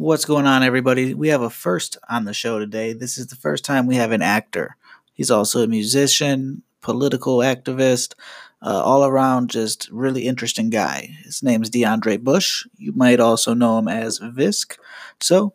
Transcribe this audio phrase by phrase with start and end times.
[0.00, 1.12] What's going on, everybody?
[1.12, 2.94] We have a first on the show today.
[2.94, 4.78] This is the first time we have an actor.
[5.12, 8.14] He's also a musician, political activist,
[8.62, 11.18] uh, all around just really interesting guy.
[11.22, 12.66] His name is DeAndre Bush.
[12.78, 14.78] You might also know him as Visq.
[15.20, 15.52] So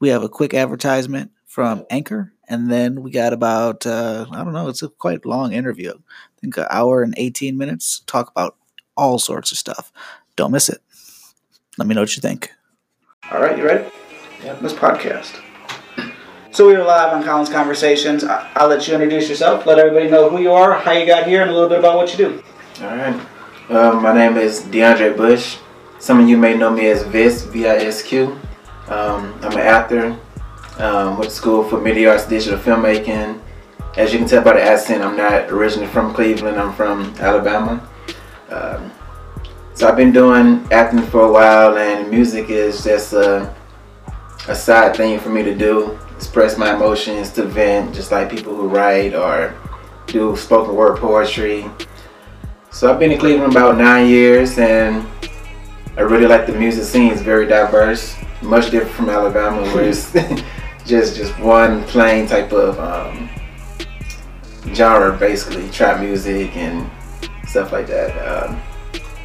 [0.00, 4.54] we have a quick advertisement from Anchor, and then we got about uh, I don't
[4.54, 4.66] know.
[4.66, 5.92] It's a quite long interview.
[5.92, 8.02] I think an hour and eighteen minutes.
[8.08, 8.56] Talk about
[8.96, 9.92] all sorts of stuff.
[10.34, 10.80] Don't miss it.
[11.78, 12.50] Let me know what you think.
[13.34, 13.84] All right, you ready?
[14.44, 14.60] Yep.
[14.60, 15.40] This podcast.
[16.52, 18.22] So we are live on Colin's Conversations.
[18.22, 19.66] I- I'll let you introduce yourself.
[19.66, 21.96] Let everybody know who you are, how you got here, and a little bit about
[21.96, 22.42] what you do.
[22.84, 23.14] All right.
[23.70, 25.56] Um, my name is DeAndre Bush.
[25.98, 28.38] Some of you may know me as Vis, V-I-S-Q.
[28.88, 30.16] Um, I'm an actor.
[30.78, 33.40] Um, went to school for media arts, digital filmmaking.
[33.96, 36.56] As you can tell by the accent, I'm not originally from Cleveland.
[36.56, 37.84] I'm from Alabama.
[38.50, 38.92] Um,
[39.74, 43.52] so I've been doing acting for a while, and music is just a,
[44.48, 45.98] a side thing for me to do.
[46.16, 49.54] Express my emotions, to vent, just like people who write or
[50.06, 51.68] do spoken word poetry.
[52.70, 55.06] So I've been in Cleveland about nine years, and
[55.96, 57.12] I really like the music scene.
[57.12, 60.12] It's very diverse, much different from Alabama, where it's
[60.86, 63.28] just just one plain type of um,
[64.74, 66.88] genre, basically trap music and
[67.46, 68.10] stuff like that.
[68.26, 68.60] Um,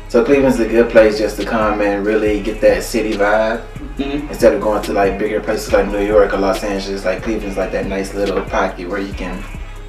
[0.09, 3.63] so Cleveland's a good place just to come and really get that city vibe
[3.99, 4.29] Mm-hmm.
[4.29, 7.03] instead of going to like bigger places like New York or Los Angeles.
[7.03, 9.43] Like Cleveland's like that nice little pocket where you can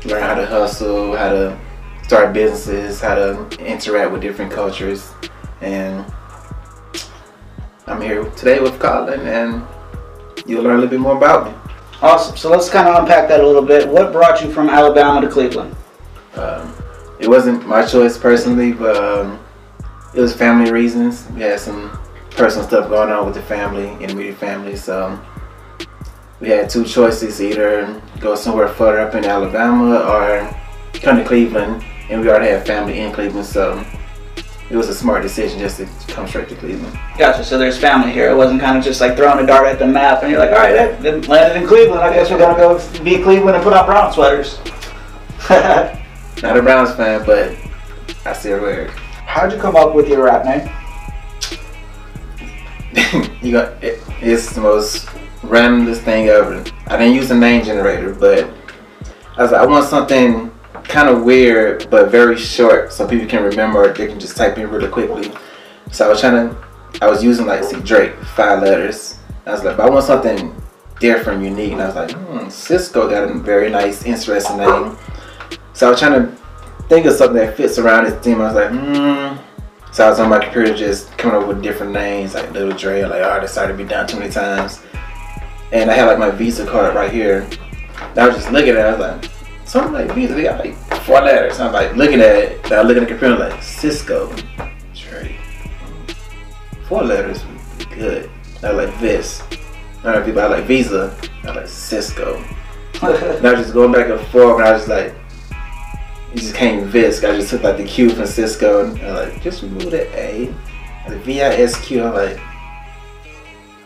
[0.05, 1.57] learn how to hustle, how to
[2.03, 5.13] start businesses, how to interact with different cultures.
[5.61, 6.05] And
[7.87, 9.65] I'm here today with Colin, and
[10.45, 11.55] you'll learn a little bit more about me.
[12.03, 12.37] Awesome.
[12.37, 13.89] So let's kind of unpack that a little bit.
[13.89, 15.77] What brought you from Alabama to Cleveland?
[16.35, 16.75] Um,
[17.21, 19.39] it wasn't my choice personally, but um,
[20.15, 21.27] it was family reasons.
[21.35, 21.99] We had some
[22.31, 25.19] personal stuff going on with the family, and immediate family, so
[26.41, 30.57] we had two choices: either go somewhere further up in Alabama or
[30.95, 31.85] come to Cleveland.
[32.09, 33.85] And we already had family in Cleveland, so
[34.69, 36.97] it was a smart decision just to come straight to Cleveland.
[37.19, 37.45] Gotcha.
[37.45, 38.31] So there's family here.
[38.31, 40.51] It wasn't kind of just like throwing a dart at the map and you're like,
[40.51, 42.01] all right, that landed in Cleveland.
[42.01, 44.59] I guess we're gonna go be Cleveland and put on brown sweaters.
[46.43, 47.57] Not a Browns fan, but
[48.25, 49.00] I still wear it.
[49.31, 50.69] How'd you come up with your rap name?
[53.41, 55.07] you got it, it's the most
[55.43, 56.65] randomest thing ever.
[56.89, 58.51] I didn't use a name generator, but
[59.37, 60.51] I was like, I want something
[60.83, 64.69] kind of weird but very short so people can remember they can just type in
[64.69, 65.31] really quickly.
[65.93, 66.57] So I was trying to,
[67.01, 69.21] I was using like see Drake five letters.
[69.47, 70.61] I was like, but I want something
[70.99, 74.99] different, unique, and I was like, hmm, Cisco got a very nice, interesting name.
[75.73, 76.40] So I was trying to
[76.91, 78.41] think of something that fits around this theme.
[78.41, 79.93] I was like, hmm.
[79.93, 83.05] So I was on my computer just coming up with different names, like Little Dre,
[83.05, 84.83] like, oh, started to be done too many times.
[85.71, 87.49] And I had like my Visa card right here.
[88.01, 89.31] And I was just looking at it, I was like,
[89.67, 90.75] something like Visa, they got like
[91.05, 91.61] four letters.
[91.61, 94.35] I'm like looking at it, and I look at the computer like, Cisco,
[94.93, 95.37] Dre.
[96.89, 98.31] Four letters would be good.
[98.65, 99.45] I like this.
[100.03, 102.45] I know people, I like Visa, I like Cisco.
[103.03, 105.15] And I was just going back and forth, and I was like,
[106.33, 107.29] it just came Visq.
[107.29, 110.07] I just took like the Q from Cisco, and I was like, just remove the
[110.19, 110.55] A.
[111.09, 112.05] The V I S Q.
[112.05, 112.39] I'm like,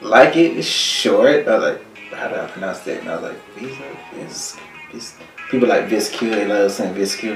[0.02, 1.46] like it, it's short.
[1.48, 3.00] I was like, how do I pronounce that?
[3.00, 3.82] And I was like, Visa,
[4.14, 4.56] Vis,
[4.92, 5.16] Vis.
[5.50, 6.30] People like Vis Q.
[6.30, 7.34] They love saying Vis Q.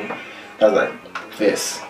[0.60, 1.80] I was like, Vis,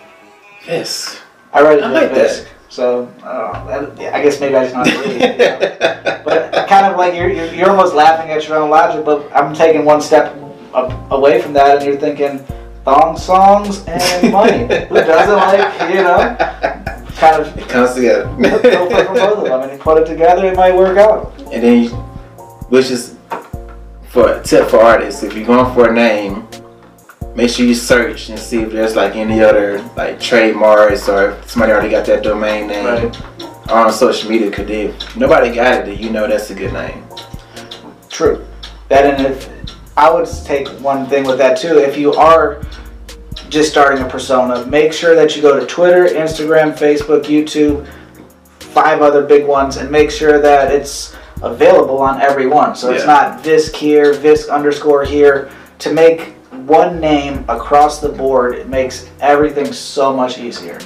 [0.65, 1.19] Vis.
[1.51, 2.29] I read it I like that.
[2.29, 5.31] Visq, So uh, that, yeah, I guess maybe I just not read it.
[5.31, 6.21] you know?
[6.23, 9.03] But kind of like you're, you're you're almost laughing at your own logic.
[9.03, 10.35] But I'm taking one step
[11.09, 12.45] away from that, and you're thinking
[12.83, 14.59] thong songs and money.
[14.87, 16.35] Who doesn't like you know?
[17.15, 18.23] Kind of it comes together.
[18.59, 21.33] for from both of them, and you put it together, it might work out.
[21.51, 21.89] And then, you,
[22.69, 23.15] which is
[24.09, 26.47] for a tip for artists, if you're going for a name,
[27.35, 31.49] make sure you search and see if there's like any other like trademarks or if
[31.49, 33.69] somebody already got that domain name Right.
[33.69, 34.49] on social media.
[34.49, 37.03] Could if nobody got it, then you know that's a good name.
[38.09, 38.45] True.
[38.87, 39.58] That and if
[39.97, 41.77] I would take one thing with that too.
[41.79, 42.61] If you are
[43.49, 47.87] just starting a persona, make sure that you go to Twitter, Instagram, Facebook, YouTube,
[48.59, 52.75] five other big ones, and make sure that it's available on every one.
[52.75, 55.49] So it's not Visq here, Visq underscore here.
[55.79, 56.33] To make
[56.65, 60.77] one name across the board, it makes everything so much easier.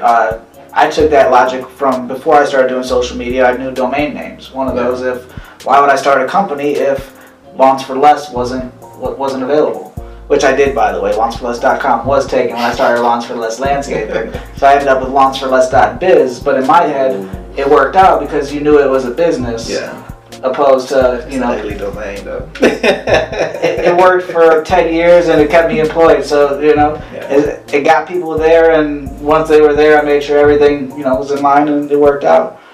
[0.00, 0.40] Uh,
[0.72, 3.46] I took that logic from before I started doing social media.
[3.46, 4.52] I knew domain names.
[4.52, 4.84] One of Yeah.
[4.84, 5.24] those, if
[5.64, 7.17] why would I start a company if
[7.58, 9.90] Lawns for Less wasn't wa- wasn't available?
[10.28, 11.12] Which I did, by the way.
[11.12, 14.30] LawnsForLess.com was taken when I started Lawns for Less Landscaping.
[14.56, 16.40] so I ended up with LawnsForLess.biz.
[16.40, 19.68] But in my head, it worked out because you knew it was a business.
[19.70, 20.04] Yeah.
[20.42, 21.50] opposed to you know.
[21.54, 22.48] Legally domain though.
[22.60, 26.24] It, it worked for ten years and it kept me employed.
[26.24, 27.28] So you know, Yeah.
[27.36, 31.04] it, it got people there, and once they were there, I made sure everything you
[31.04, 32.60] know was in line and it worked out.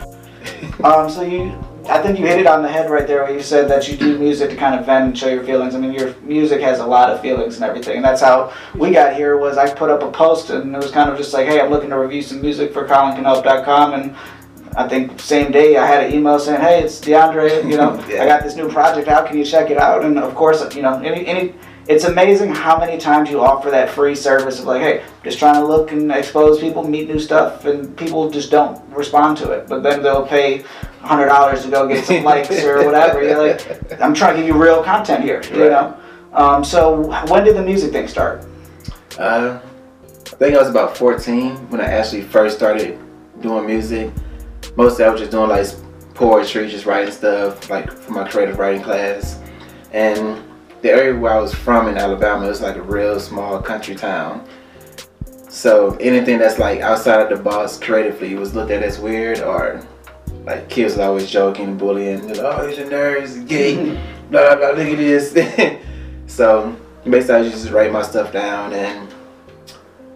[0.83, 1.53] Um, so you,
[1.89, 3.97] I think you hit it on the head right there where you said that you
[3.97, 5.75] do music to kind of vent and show your feelings.
[5.75, 8.91] I mean, your music has a lot of feelings and everything, and that's how we
[8.91, 9.37] got here.
[9.37, 11.71] Was I put up a post and it was kind of just like, hey, I'm
[11.71, 14.17] looking to review some music for ColinCanhelp.com, and
[14.77, 18.23] I think same day I had an email saying, hey, it's DeAndre, you know, Yeah.
[18.23, 19.27] I got this new project out.
[19.27, 20.05] Can you check it out?
[20.05, 21.55] And of course, you know, any any.
[21.87, 25.55] It's amazing how many times you offer that free service of like, hey, just trying
[25.57, 29.69] to look and expose people, meet new stuff, and people just don't respond to it.
[29.69, 30.65] But then they'll pay
[31.03, 33.23] hundred dollars to go get some likes or whatever.
[33.23, 35.71] You're like, I'm trying to give you real content here, you Right.
[35.71, 35.97] know.
[36.33, 38.45] Um, so when did the music thing start?
[39.19, 42.99] Uh, I think I was about 14 when I actually first started
[43.41, 44.11] doing music.
[44.77, 45.67] Mostly I was just doing like
[46.15, 49.39] poetry, just writing stuff like for my creative writing class.
[49.93, 50.43] And
[50.85, 54.47] the area where I was from in Alabama was like a real small country town.
[55.49, 59.83] So anything that's like outside of the box creatively was looked at as weird or
[60.45, 63.99] like kids was always joking, bullying, know, oh he's a nerd, he's gay,
[64.31, 65.33] blah blah blah, look at this.
[66.27, 66.77] so
[67.09, 69.09] basically I used to just write my stuff down and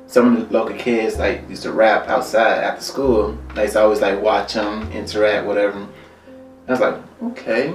[0.07, 3.39] some of the local kids like used to rap outside after school.
[3.55, 5.89] I used to always like watch them interact, whatever.
[6.67, 7.75] I was like, okay,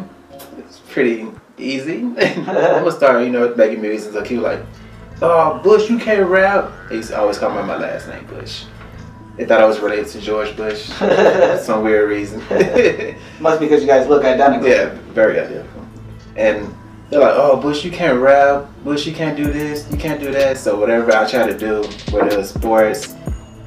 [0.60, 1.28] it's pretty
[1.58, 2.00] easy.
[2.18, 4.14] I'm gonna start, you know, making music.
[4.14, 4.66] So he was like,
[5.22, 6.72] oh, Bush, you can't rap.
[6.90, 8.66] They used to always call me my last name, Bush.
[9.38, 12.40] They thought I was related to George Bush for some weird reason.
[13.40, 14.68] Must be because you guys look identical.
[14.68, 15.88] Yeah, very identical.
[16.36, 16.74] And
[17.10, 18.68] they're like, oh, Bush, you can't rap.
[18.84, 19.90] Bush, you can't do this.
[19.92, 20.58] You can't do that.
[20.58, 23.16] So whatever I try to do, whether it was sports,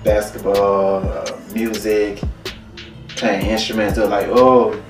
[0.04, 2.20] basketball, uh, music,
[3.08, 4.80] playing instruments, they're like, oh,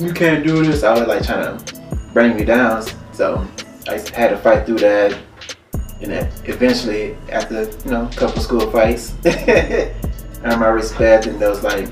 [0.00, 0.82] you can't do this.
[0.82, 1.83] I was like trying to
[2.14, 2.86] bring me down.
[3.12, 3.46] So
[3.88, 5.18] I had to fight through that.
[6.00, 11.48] And then eventually, after you know a couple school fights, earned my respect, and they
[11.48, 11.88] was like,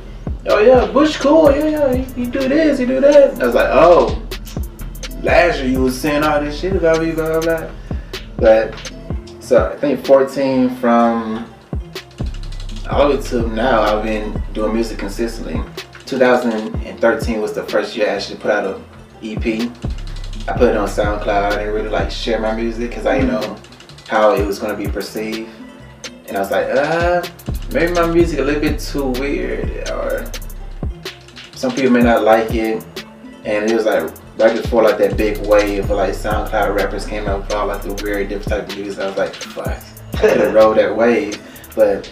[0.46, 3.69] "Oh yeah, Bush cool, yeah, yeah, you, do this, you do that." I was like,
[3.70, 4.22] "Oh,
[5.22, 7.70] last year you was saying all this shit about me, blah blah blah."
[8.36, 8.92] But
[9.40, 11.46] so I think 14 from
[12.90, 15.60] all the way to now, I've been doing music consistently.
[16.04, 18.80] 2013 was the first year I actually put out a
[19.22, 19.70] EP.
[20.49, 21.53] I put it on SoundCloud.
[21.53, 23.56] I didn't really like share my music because I didn't know
[24.09, 25.49] how it was going to be perceived.
[26.27, 27.23] And I was like, uh,
[27.73, 30.31] maybe my music a little bit too weird, or
[31.55, 32.85] some people may not like it.
[33.44, 37.29] And it was like right before like that big wave of like SoundCloud rappers came
[37.29, 39.00] out with all like the weird different type of music.
[39.00, 39.69] I was like, fuck,
[40.15, 41.41] I could have rode that wave,
[41.77, 42.09] but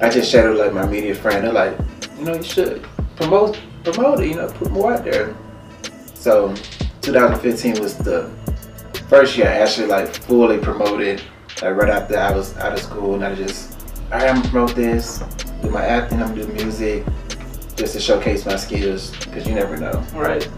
[0.00, 1.44] I just shared it with like my media friend.
[1.44, 1.78] They're like,
[2.18, 2.82] you know, you should
[3.14, 5.36] promote promote it, you know, put more out there.
[6.14, 6.54] So
[7.12, 8.30] 2015 was the
[9.08, 11.20] first year I actually like fully promoted.
[11.60, 13.76] Like right after I was out of school, and I just,
[14.12, 15.18] I'm promote this,
[15.60, 17.04] do my acting, I'm gonna do music,
[17.74, 20.04] just to showcase my skills, because you never know.
[20.14, 20.48] Right.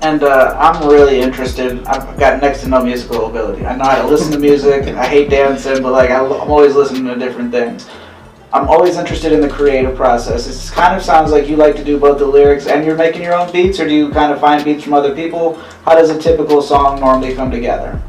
[0.00, 1.84] And uh, I'm really interested.
[1.84, 3.66] I've got next to no musical ability.
[3.66, 4.88] I know how to listen to music.
[4.96, 7.86] I hate dancing, but like I'm always listening to different things.
[8.52, 10.48] I'm always interested in the creative process.
[10.48, 13.22] It kind of sounds like you like to do both the lyrics and you're making
[13.22, 15.54] your own beats, or do you kind of find beats from other people?
[15.84, 18.00] How does a typical song normally come together?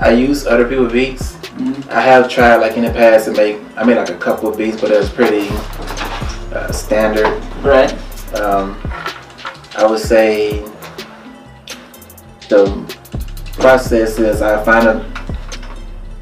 [0.00, 1.36] I use other people's beats.
[1.58, 1.88] Mhm.
[1.90, 4.58] I have tried like in the past to make, I made like a couple of
[4.58, 5.48] beats, but it was pretty
[6.52, 7.40] uh, standard.
[7.62, 7.92] Right.
[8.40, 8.76] Um,
[9.76, 10.64] I would say
[12.48, 12.66] the
[13.52, 15.06] process is I find a,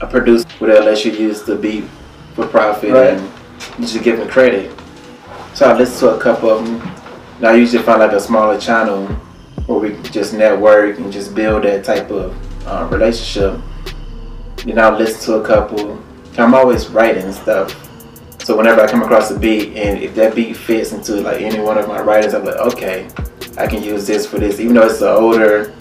[0.03, 1.85] a producer where let you use the beat
[2.35, 3.11] for profit Right.
[3.15, 3.23] and
[3.79, 4.71] you just give them credit.
[5.55, 6.81] So I listen to a couple of them.
[7.39, 9.07] And I usually find like a smaller channel
[9.67, 12.35] where we just network and just build that type of
[12.67, 13.61] uh, relationship.
[14.65, 16.03] Then I'll listen to a couple.
[16.39, 17.75] I'm always writing stuff.
[18.43, 21.61] So whenever I come across a beat and if that beat fits into like any
[21.61, 23.09] one of my writers, I'm like, okay,
[23.59, 24.61] I can use this for this.
[24.61, 25.75] Even though it's an older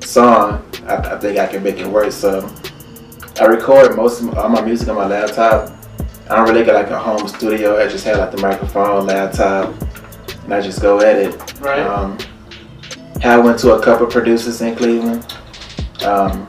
[0.00, 2.12] song, I, I think I can make it work.
[2.12, 2.48] So
[3.40, 5.72] I record most of all my music on my laptop.
[6.28, 7.82] I don't really get like a home studio.
[7.82, 9.74] I just have like the microphone, laptop,
[10.44, 11.58] and I just go at it.
[11.58, 11.80] Right.
[11.80, 12.18] Um,
[13.24, 15.36] I went to a couple producers in Cleveland.
[16.04, 16.46] Um,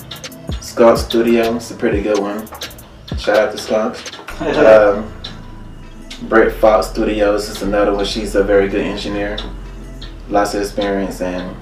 [0.60, 2.46] Skunk Studio, it's a pretty good one.
[3.18, 3.98] Shout out to Skunk.
[4.42, 5.14] Um,
[6.28, 8.06] Brett Fox Studios is another one.
[8.06, 9.38] She's a very good engineer,
[10.30, 11.56] lots of experience, and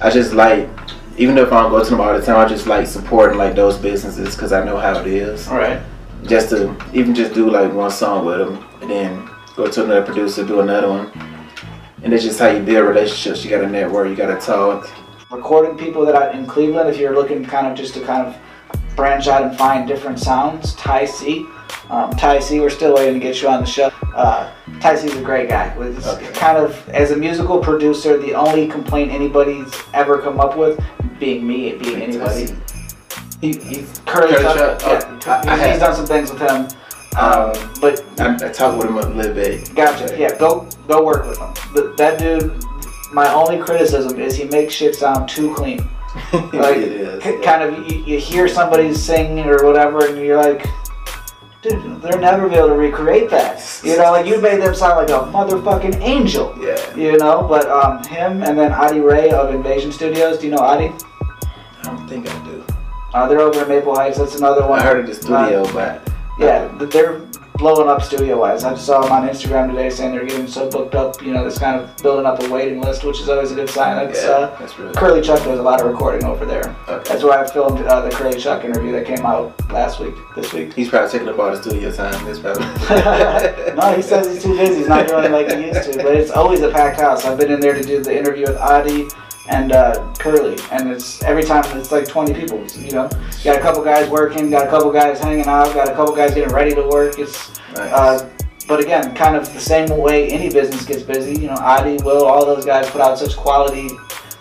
[0.00, 0.68] I just like,
[1.18, 3.54] even if I don't go to them all the time, I just like supporting like
[3.54, 5.48] those businesses because I know how it is.
[5.48, 5.82] All right.
[6.24, 10.04] Just to even just do like one song with them, and then go to another
[10.04, 11.10] producer, do another one.
[12.02, 13.44] and it's just how you build relationships.
[13.44, 14.08] You got to network.
[14.08, 14.88] You got to talk.
[15.30, 16.88] recording people that I in Cleveland.
[16.88, 18.36] If you're looking kind of just to kind of
[18.96, 21.46] branch out and find different sounds, Ty C.
[21.90, 23.90] Um, Ty C, we're still waiting to get you on the show.
[24.14, 24.50] Uh,
[24.80, 25.76] C's a great guy.
[25.76, 26.30] With Okay.
[26.32, 30.80] kind of as a musical producer, the only complaint anybody's ever come up with,
[31.18, 32.48] being me, being anybody.
[33.40, 36.66] He, he's Curly, Curly Chuck, yeah, Oh, he's, he's done some things with him.
[37.16, 39.74] Um, Um, but I, I talked with him a little bit.
[39.74, 40.16] Gotcha.
[40.18, 41.52] Yeah, go go work with him.
[41.74, 42.52] But that dude,
[43.12, 45.80] my only criticism is he makes shit sound too clean.
[46.32, 46.92] Like, it
[47.24, 47.44] is.
[47.44, 50.66] kind of, you, you hear somebody sing or whatever, and you're like,
[51.62, 53.80] dude, they'll never be able to recreate that.
[53.84, 56.56] You know, like you made them sound like a motherfucking angel.
[56.60, 56.94] Yeah.
[56.96, 60.38] You know, but um, him and then Adi Ray of Invasion Studios.
[60.38, 60.92] Do you know Adi?
[60.92, 62.64] I don't think I do.
[63.14, 64.18] Uh, they're over in Maple Heights.
[64.18, 64.80] That's another one.
[64.80, 66.06] I heard of the studio, but
[66.38, 67.20] Yeah, they're
[67.58, 68.64] blowing up studio wise.
[68.64, 71.20] I just saw them on Instagram today saying they're getting so booked up.
[71.20, 73.68] You know, that's kind of building up a waiting list, which is always a good
[73.68, 73.96] sign.
[73.96, 76.74] That's yeah, uh, that's really Curly Chuck does a lot of recording over there.
[76.88, 77.08] okay.
[77.08, 80.52] That's where I filmed uh, the Curly Chuck interview that came out last week, this
[80.52, 80.72] week.
[80.72, 82.24] He's probably taking up all the studio time.
[82.24, 82.64] That's probably.
[83.74, 84.78] no, he says he's too busy.
[84.78, 85.96] He's not doing it like he used to.
[85.98, 87.24] But it's always a packed house.
[87.24, 89.08] I've been in there to do the interview with Adi
[89.48, 92.64] and uh, Curly, and it's every time it's like 20 people.
[92.76, 93.08] You know,
[93.42, 96.34] got a couple guys working, got a couple guys hanging out, got a couple guys
[96.34, 97.18] getting ready to work.
[97.18, 97.92] It's Nice.
[97.92, 98.30] uh,
[98.66, 101.40] but again, kind of the same way any business gets busy.
[101.40, 103.88] You know, Adi, Will, all those guys put out such quality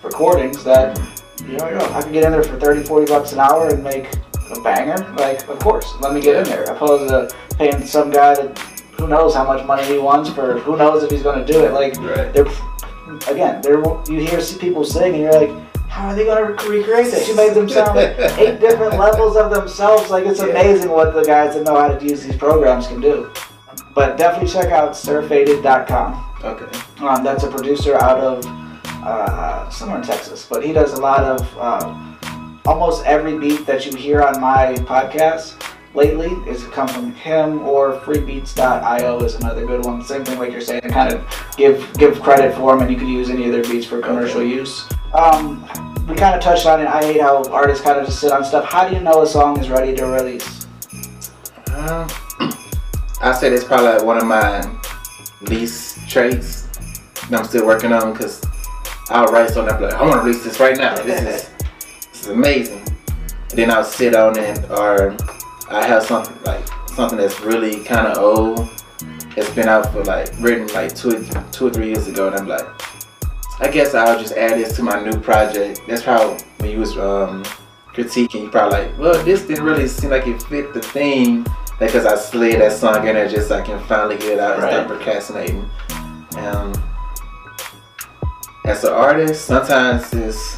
[0.03, 0.97] recordings that
[1.45, 3.69] you know, you know, I can get in there for 30, 40 bucks an hour
[3.69, 4.13] and make
[4.51, 4.97] a banger.
[5.17, 6.63] Like, of course, let me get in there.
[6.63, 8.57] Opposed to paying some guy that
[8.97, 11.63] who knows how much money he wants for who knows if he's going to do
[11.63, 11.71] it.
[11.71, 12.33] Like, right.
[12.33, 12.45] they're
[13.29, 15.51] again, they're you hear people sing and you're like,
[15.89, 17.27] how are they going to recreate that?
[17.27, 20.09] You made them sound like eight different levels of themselves.
[20.09, 20.47] Like it's Yeah.
[20.47, 23.29] amazing what the guys that know how to use these programs can do.
[23.95, 26.23] But definitely check out surfaded.com.
[26.43, 26.65] Okay.
[26.99, 28.45] Um, that's a producer out of
[29.03, 31.95] uh, somewhere in Texas, but he does a lot of uh,
[32.65, 35.55] almost every beat that you hear on my podcast
[35.93, 40.03] lately is come from him or freebeats.io is another good one.
[40.03, 41.25] Same thing like you're saying, to kind of
[41.57, 44.43] give give credit for them and you can use any of their beats for commercial
[44.43, 44.87] use.
[45.13, 45.61] Um,
[46.07, 46.87] we kind of touched on it.
[46.87, 48.65] I hate how artists kind of just sit on stuff.
[48.65, 50.65] How do you know a song is ready to release?
[51.73, 52.07] Um,
[53.21, 54.61] I say it's probably like one of my
[55.41, 56.67] least traits
[57.29, 58.43] that I'm still working on because
[59.09, 60.95] I'll write something I'm like, I want to release this right now.
[60.95, 61.49] This is
[62.11, 62.85] this is amazing.
[63.49, 65.15] And then I'll sit on it or
[65.69, 68.69] I have something like something that's really kind of old.
[69.35, 72.47] It's been out for like written like two two or three years ago, and I'm
[72.47, 72.65] like,
[73.59, 75.81] I guess I'll just add this to my new project.
[75.87, 77.43] That's how when you was um,
[77.93, 81.45] critiquing, you probably like, well, this didn't really seem like it fit the theme
[81.79, 84.53] because I slid that song in there just so I can finally get it out
[84.55, 84.73] and Right.
[84.73, 85.69] stop procrastinating.
[86.37, 86.73] Um,
[88.65, 90.57] as an artist, sometimes it's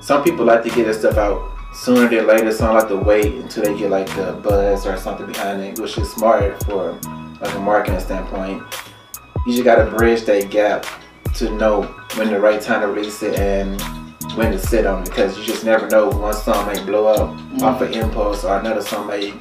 [0.00, 2.52] some people like to get their stuff out sooner than later.
[2.52, 5.96] Some like to wait until they get like the buzz or something behind it, which
[5.96, 6.92] is smart for
[7.40, 8.62] like a marketing standpoint.
[9.46, 10.84] You just gotta bridge that gap
[11.34, 11.82] to know
[12.16, 13.80] when the right time to release it and
[14.36, 17.62] when to sit on it because you just never know one song may blow up
[17.62, 19.32] off of impulse or another song may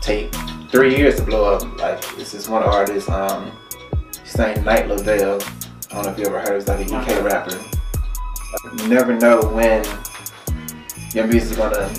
[0.00, 0.32] take
[0.70, 1.78] three years to blow up.
[1.78, 3.50] Like this is one artist, um,
[4.22, 5.40] his name Night Lavelle.
[5.90, 6.54] I don't know if you ever heard.
[6.54, 7.58] He's like a UK rapper.
[8.78, 9.84] You never know when
[11.14, 11.90] your music's gonna.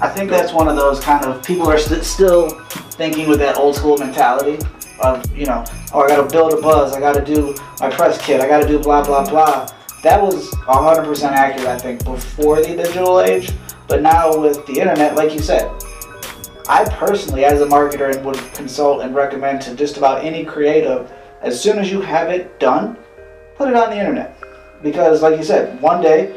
[0.00, 2.50] I think that's one of those kind of people are st- still
[2.92, 4.58] thinking with that old school mentality
[5.00, 8.40] of you know, oh I gotta build a buzz, I gotta do my press kit,
[8.40, 9.68] I gotta do blah blah blah.
[10.02, 13.52] That was 100% accurate, I think, before the digital age.
[13.86, 15.70] But now with the internet, like you said,
[16.68, 21.60] I personally, as a marketer, would consult and recommend to just about any creative, as
[21.60, 22.96] soon as you have it done,
[23.56, 24.42] put it on the internet.
[24.82, 26.34] Because, like you said, one day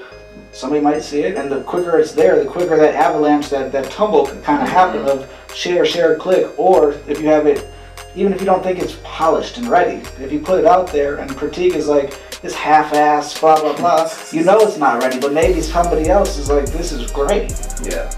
[0.56, 3.92] somebody might see it, and the quicker it's there, the quicker that avalanche, that, that
[3.92, 6.58] tumble can kind of happen of share, share, click.
[6.58, 7.68] Or if you have it,
[8.16, 11.18] even if you don't think it's polished and ready, if you put it out there
[11.18, 15.20] and critique is like this half-ass, blah blah blah, you know it's not ready.
[15.20, 17.54] But maybe somebody else is like, this is great.
[17.84, 18.10] Yeah.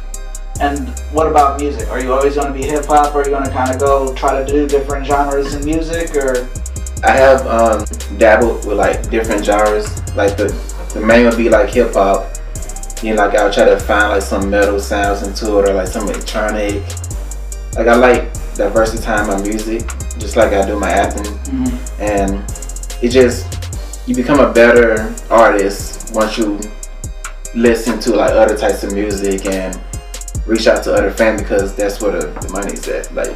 [0.59, 1.89] And what about music?
[1.89, 3.79] Are you always going to be hip hop, or are you going to kind of
[3.79, 6.47] go try to do different genres in music, or
[7.03, 7.85] I have um,
[8.17, 9.87] dabbled with like different genres.
[10.15, 10.47] Like the
[10.99, 12.33] the main would be like hip hop.
[13.03, 15.87] You know, like I'll try to find like some metal sounds into it or like
[15.87, 16.81] some electronic.
[17.75, 19.87] Like I like diversifying my music,
[20.17, 21.23] just like I do my acting.
[21.23, 22.01] Mm-hmm.
[22.01, 26.59] And it just you become a better artist once you
[27.53, 29.79] listen to like other types of music and
[30.47, 33.13] reach out to other fans because that's where the, the money's at.
[33.13, 33.35] Like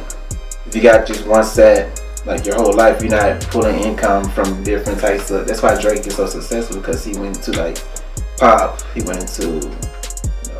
[0.66, 3.02] if you got just one set like your whole life.
[3.02, 5.46] You're not pulling income from different types of.
[5.46, 7.78] That's why Drake is so successful because he went into like
[8.38, 8.80] pop.
[8.94, 9.60] He went into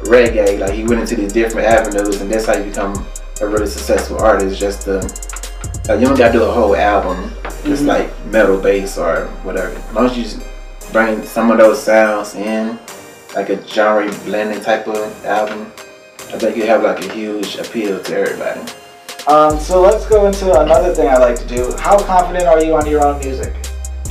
[0.04, 0.58] reggae.
[0.58, 3.06] Like he went into these different avenues, and that's how you become
[3.40, 4.58] a really successful artist.
[4.60, 4.94] Just to
[5.88, 7.32] like you don't gotta do a whole album,
[7.64, 7.86] just Mhm.
[7.86, 9.68] like metal bass or whatever.
[9.74, 10.38] As long as you just
[10.92, 12.78] bring some of those sounds in,
[13.34, 15.72] like a genre blending type of album,
[16.32, 18.60] I think you have like a huge appeal to everybody.
[19.28, 21.72] Um, so let's go into another thing I like to do.
[21.78, 23.54] How confident are you on your own music?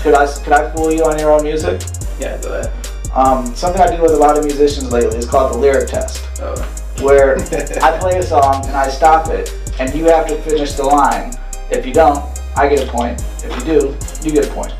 [0.01, 1.81] Could I could I fool you on your own music?
[2.19, 2.71] Yeah, go ahead.
[3.13, 6.23] Um, something I do with a lot of musicians lately is called the lyric test,
[6.41, 6.55] Oh.
[7.01, 7.37] where
[7.83, 11.33] I play a song and I stop it, and you have to finish the line.
[11.69, 12.23] If you don't,
[12.55, 13.21] I get a point.
[13.43, 14.71] If you do, you get a point.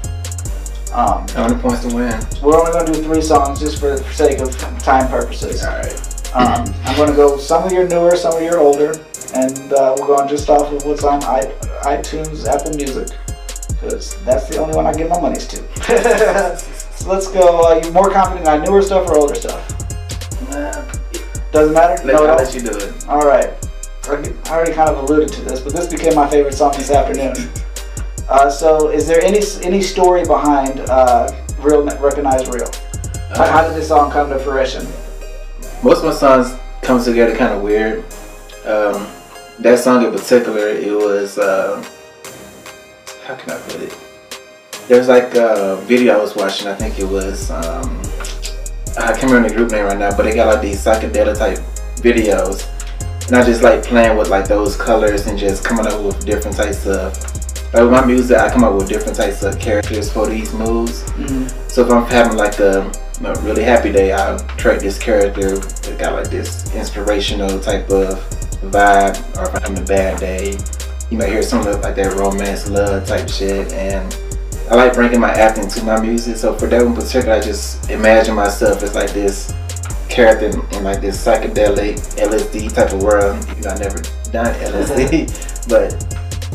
[0.93, 2.19] Um, How many points to win?
[2.41, 5.63] we're only going to do three songs just for the sake of time purposes.
[5.63, 5.93] Alright.
[6.35, 8.93] Um, I'm going to go some of your newer, some of your older,
[9.33, 13.09] and uh, we're going just off of what's on I- iTunes, Apple Music,
[13.67, 15.57] because that's the only one I give my monies to.
[16.57, 17.61] so let's go.
[17.67, 19.61] Uh, you more confident on newer stuff or older stuff?
[20.49, 20.85] Nah.
[21.51, 22.01] Doesn't matter.
[22.05, 23.07] Let, no, I'll let you do it.
[23.07, 23.49] All right.
[24.05, 26.91] I I already kind of alluded to this, but this became my favorite song this
[26.91, 27.35] afternoon.
[28.29, 32.69] Uh, so, is there any any story behind uh, "Real Recognize Real"?
[33.35, 34.85] How- How did this song come to fruition?
[35.83, 38.05] Most of my songs comes together kind of weird.
[38.65, 39.05] Um,
[39.61, 41.83] that song in particular, it was uh,
[43.25, 43.97] how can I put it?
[44.87, 46.67] There's like a video I was watching.
[46.67, 48.01] I think it was um,
[48.97, 51.59] I can't remember the group name right now, but they got like these psychedelic type
[51.97, 52.67] videos,
[53.27, 56.57] and I just like playing with like those colors and just coming up with different
[56.57, 57.13] types of.
[57.73, 61.03] Like with my music, I come up with different types of characters for these moves.
[61.13, 61.71] Mhm.
[61.71, 62.91] So if I'm having like a,
[63.23, 68.19] a really happy day, I'll track this character that got like this inspirational type of
[68.63, 69.17] vibe.
[69.37, 70.57] Or if I'm having a bad day,
[71.09, 73.71] you might hear some of like that romance, love type shit.
[73.73, 74.15] And
[74.69, 76.37] I like bringing my acting to my music.
[76.37, 79.53] So for that one in particular, I just imagine myself as like this
[80.09, 83.37] character in, in like this psychedelic LSD type of world.
[83.49, 83.97] Even though I never
[84.31, 85.91] done LSD, but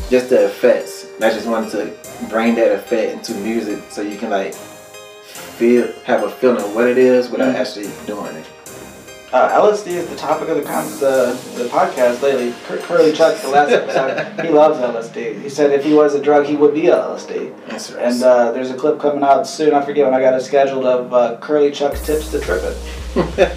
[0.09, 1.07] just the effects.
[1.17, 5.91] And I just wanted to bring that effect into music so you can like feel
[6.05, 7.59] have a feeling of what it is without Mm.
[7.61, 8.47] actually doing it.
[9.33, 12.55] Uh, LSD is the topic of the con- the, the podcast lately.
[12.65, 15.43] Cur- Curly Chuck, the last episode, he loves LSD.
[15.43, 17.53] He said if he was a drug, he would be LSD.
[17.67, 18.05] That's right.
[18.05, 19.75] And uh, there's a clip coming out soon.
[19.75, 22.77] I forget when I got it scheduled of uh, Curly Chuck's tips to trip it.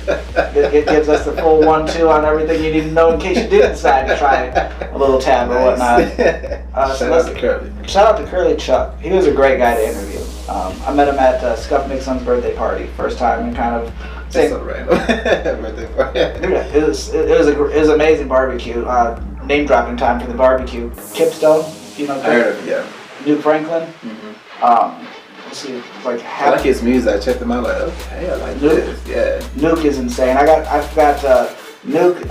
[0.55, 3.38] It, it gives us the full one-two on everything you need to know in case
[3.38, 6.01] you did decide to try a little tab or whatnot.
[6.73, 7.88] Uh, so Shout out to Curly.
[7.88, 8.99] Shout out to Curly Chuck.
[9.01, 10.19] He was a great guy to interview.
[10.49, 13.93] Um, I met him at uh, Scuff Nixon's birthday party first time and kind of
[14.30, 14.88] same, so random.
[15.62, 16.20] Birthday party.
[16.78, 18.84] it was it was a it was amazing barbecue.
[18.86, 20.89] Uh, name dropping time for the barbecue.
[20.92, 22.88] Kipstone, you know, I heard of yeah.
[23.26, 23.88] New Franklin.
[23.88, 25.08] hmm Um,
[25.46, 27.15] let's see, like I like his music.
[27.15, 27.63] I checked him out.
[27.63, 28.86] Like, okay, I like Luke?
[28.86, 29.08] this.
[29.08, 29.39] Yeah.
[29.62, 30.38] Nuke is insane.
[30.38, 31.48] I got I've got uh,
[31.86, 32.24] Nuke.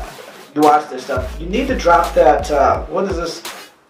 [0.55, 1.37] You watch this stuff.
[1.41, 2.51] You need to drop that.
[2.51, 3.43] Uh, what is this?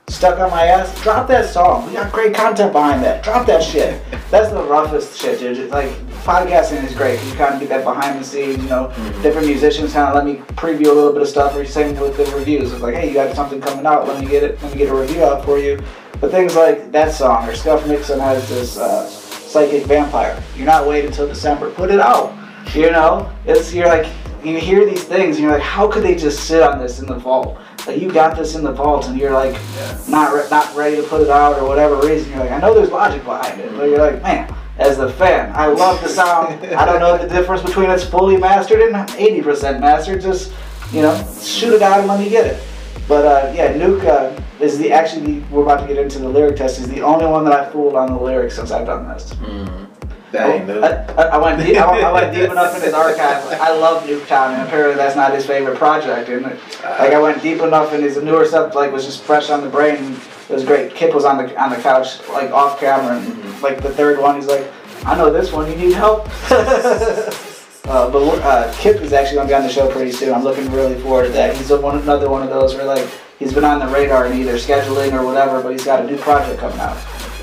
[0.08, 1.00] Stuck on my ass.
[1.02, 1.86] Drop that song.
[1.86, 3.22] We got great content behind that.
[3.22, 4.02] Drop that shit.
[4.30, 5.68] That's the roughest shit, dude.
[5.70, 5.92] Like
[6.28, 7.18] podcasting is great.
[7.24, 8.62] You kind of get that behind the scenes.
[8.62, 9.22] You know, Mhm.
[9.22, 11.56] different musicians kind of let me preview a little bit of stuff.
[11.56, 12.70] Or same with the reviews.
[12.72, 14.06] It's like, hey, you got something coming out.
[14.06, 14.58] Let me get it.
[14.62, 15.78] Let me get a review out for you.
[16.20, 20.36] But things like that song or Scuff Nixon has this uh, psychic vampire.
[20.56, 21.70] You're not waiting until December.
[21.70, 22.32] Put it out.
[22.74, 24.06] You know, it's you're like
[24.44, 27.06] you hear these things and you're like, how could they just sit on this in
[27.06, 27.56] the vault?
[27.86, 29.96] Like you got this in the vault and you're like Yeah.
[30.08, 32.30] not re- not ready to put it out or whatever reason.
[32.32, 34.46] You're like, I know there's logic behind it, but you're like, man,
[34.78, 36.64] as a fan, I love the sound.
[36.66, 40.20] I don't know the difference between it's fully mastered and 80% mastered.
[40.20, 40.52] Just
[40.92, 42.62] you know, shoot it out and let me get it.
[43.06, 46.56] But uh, yeah, Nuke uh, is the actually we're about to get into the lyric
[46.56, 46.80] test.
[46.80, 49.34] Is the only one that I fooled on the lyrics since I've done this.
[49.34, 49.86] Mm.
[50.30, 50.84] Dang, dude.
[50.84, 53.44] I, I, I went deep, I, I went deep enough in his archive.
[53.60, 56.28] I love Nuketown, and apparently that's not his favorite project.
[56.28, 59.62] And like I went deep enough in his newer stuff, like was just fresh on
[59.62, 60.16] the brain.
[60.48, 60.94] It was great.
[60.94, 63.62] Kip was on the on the couch, like off camera, and Mhm.
[63.62, 64.66] like the third one, he's like,
[65.04, 65.70] "I know this one.
[65.70, 70.10] You need help." uh, but uh, Kip is actually gonna be on the show pretty
[70.12, 70.32] soon.
[70.34, 71.54] I'm looking really forward to that.
[71.54, 73.06] He's one another one of those where like
[73.38, 76.16] he's been on the radar in either scheduling or whatever, but he's got a new
[76.16, 76.96] project coming out.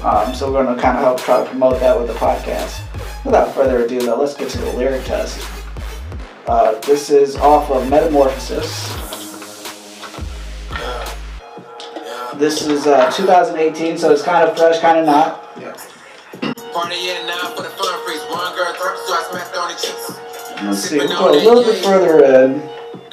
[0.03, 2.79] Um, so we're gonna kind of help try to promote that with the podcast.
[3.23, 5.39] Without further ado, though, let's get to the lyric test.
[6.47, 8.93] Uh, this is off of Metamorphosis.
[12.37, 15.41] This is uh, 2018, so it's kind of fresh, kind of not.
[15.57, 15.71] Yeah.
[16.73, 18.19] Party at nine for the fun freeze.
[18.27, 20.19] One girl throat, so I smacked on the cheeks.
[20.61, 22.59] Let's see, we'll go a little bit further in.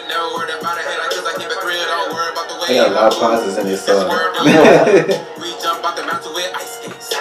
[0.09, 1.87] No word about it, I just keep it real.
[1.87, 4.01] Don't worry about the way They got a lot of I pauses in this song.
[4.01, 5.27] This word don't matter.
[5.41, 7.15] We jump about the mountain with ice skates.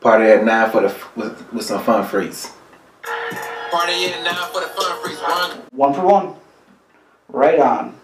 [0.00, 2.52] Party at nine for the with, with some fun freaks.
[3.70, 5.20] Party at nine for the fun freaks.
[5.22, 6.34] One One for one.
[7.28, 8.01] Right on.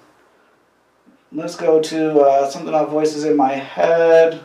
[1.30, 4.40] Let's go to uh, something off Voices in My Head.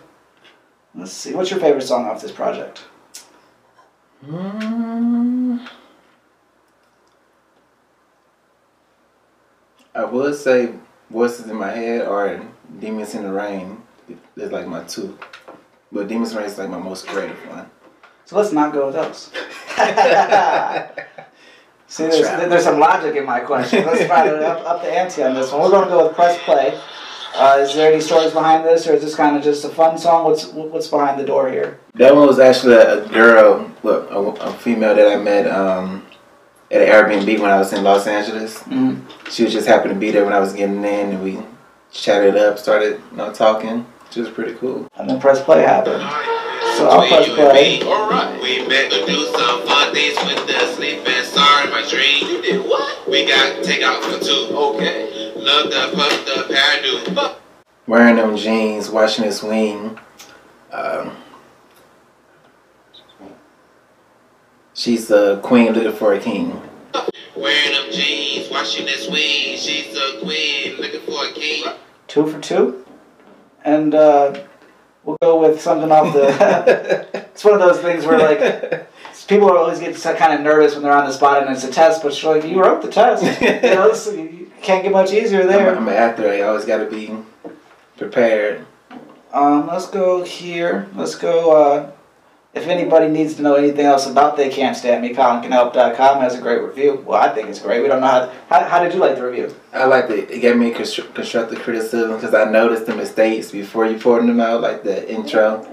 [0.94, 1.34] Let's see.
[1.34, 2.84] What's your favorite song off this project?
[4.28, 5.68] Mm,
[9.96, 10.74] I would say
[11.10, 12.42] voices in my head or
[12.80, 13.82] demons in the rain.
[14.36, 15.18] It's like my two,
[15.92, 17.70] but demons in the rain is like my most creative one.
[18.26, 19.32] So let's not go with those.
[21.94, 22.50] See, there's, Trap.
[22.50, 23.86] there's some logic in my question.
[23.86, 25.62] Let's try to up, up the ante on this one.
[25.62, 26.82] We're going to go with press play.
[27.36, 29.96] Uh, is there any stories behind this, or is this kind of just a fun
[30.00, 30.26] song?
[30.26, 31.80] What's what's behind the door here?
[31.94, 36.04] That one was actually a, a girl, well, a, a female that I met um,
[36.72, 38.58] at an Airbnb when I was in Los Angeles.
[38.62, 39.04] Mm.
[39.30, 41.38] She was just happened to be there when I was getting in, and we
[41.92, 43.86] chatted up, started you know, talking.
[44.10, 44.88] She was pretty cool.
[44.98, 46.02] And then press play happened.
[46.78, 47.84] So I'll press play.
[47.84, 48.42] Alright.
[48.42, 51.23] We met to do some fun things with the sleeping star in my
[51.94, 52.28] dream.
[52.28, 53.08] You did what?
[53.10, 54.56] We got takeout for two.
[54.56, 55.34] Okay.
[55.36, 57.36] Love the puff the hairdo.
[57.86, 60.00] Wearing them jeans, watching this wing.
[60.72, 61.18] Um,
[64.74, 66.62] she's the queen looking for a king.
[67.36, 69.58] Wearing them jeans, watching this wing.
[69.58, 71.66] She's the queen, looking for a king.
[72.08, 72.86] Two for two.
[73.66, 74.40] And uh,
[75.04, 77.08] we'll go with something off the.
[77.34, 78.88] it's one of those things where, like,
[79.28, 81.72] people are always get kind of nervous when they're on the spot and it's a
[81.72, 83.24] test, but you're like, you wrote the test.
[83.42, 85.76] you know, you can't get much easier I'm, there.
[85.76, 86.30] I'm an actor.
[86.30, 87.16] I always got to be
[87.98, 88.66] prepared.
[89.32, 90.88] Um, let's go here.
[90.96, 91.56] Let's go.
[91.56, 91.92] Uh,
[92.54, 96.42] if anybody needs to know anything else about They Can't Stand Me, ColinCanHelp.com has a
[96.42, 97.04] great review.
[97.04, 97.82] Well, I think it's great.
[97.82, 98.32] We don't know how.
[98.50, 99.56] How, how did you like the review?
[99.74, 100.30] I liked it.
[100.30, 104.62] it gave me constructive criticism because I noticed the mistakes before you poured them out,
[104.62, 105.66] like the intro.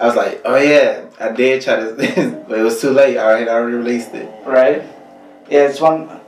[0.00, 1.94] I was like, oh yeah, I did try to,
[2.48, 3.16] but it was too late.
[3.18, 4.28] Alright, I already already released it.
[4.46, 4.82] Right?
[5.48, 6.20] Yeah, it's one.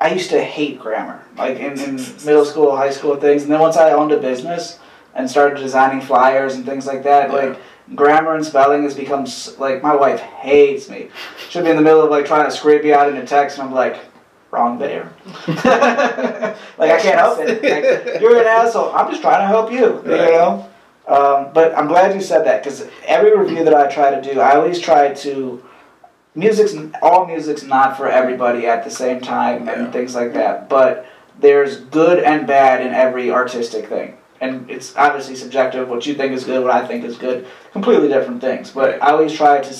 [0.00, 3.60] I used to hate grammar, like in, in middle school, high school things, and then
[3.60, 4.78] once I owned a business
[5.14, 7.36] and started designing flyers and things like that, Yeah.
[7.36, 7.58] like
[7.94, 9.26] grammar and spelling has become
[9.58, 11.08] like my wife hates me.
[11.48, 13.58] She'll be in the middle of like trying to scrape me out in a text,
[13.58, 13.98] and I'm like,
[14.50, 15.12] wrong there.
[15.48, 17.62] like I can't help it.
[17.62, 18.92] Like, you're an asshole.
[18.94, 19.96] I'm just trying to help you.
[20.04, 20.67] You know.
[21.08, 24.40] Um, but I'm glad you said that because every review that I try to do,
[24.40, 25.64] I always try to.
[26.34, 29.72] Music's all music's not for everybody at the same time Yeah.
[29.84, 30.68] and things like that.
[30.68, 31.06] But
[31.40, 35.88] there's good and bad in every artistic thing, and it's obviously subjective.
[35.88, 38.70] What you think is good, what I think is good, completely different things.
[38.70, 39.76] But I always try to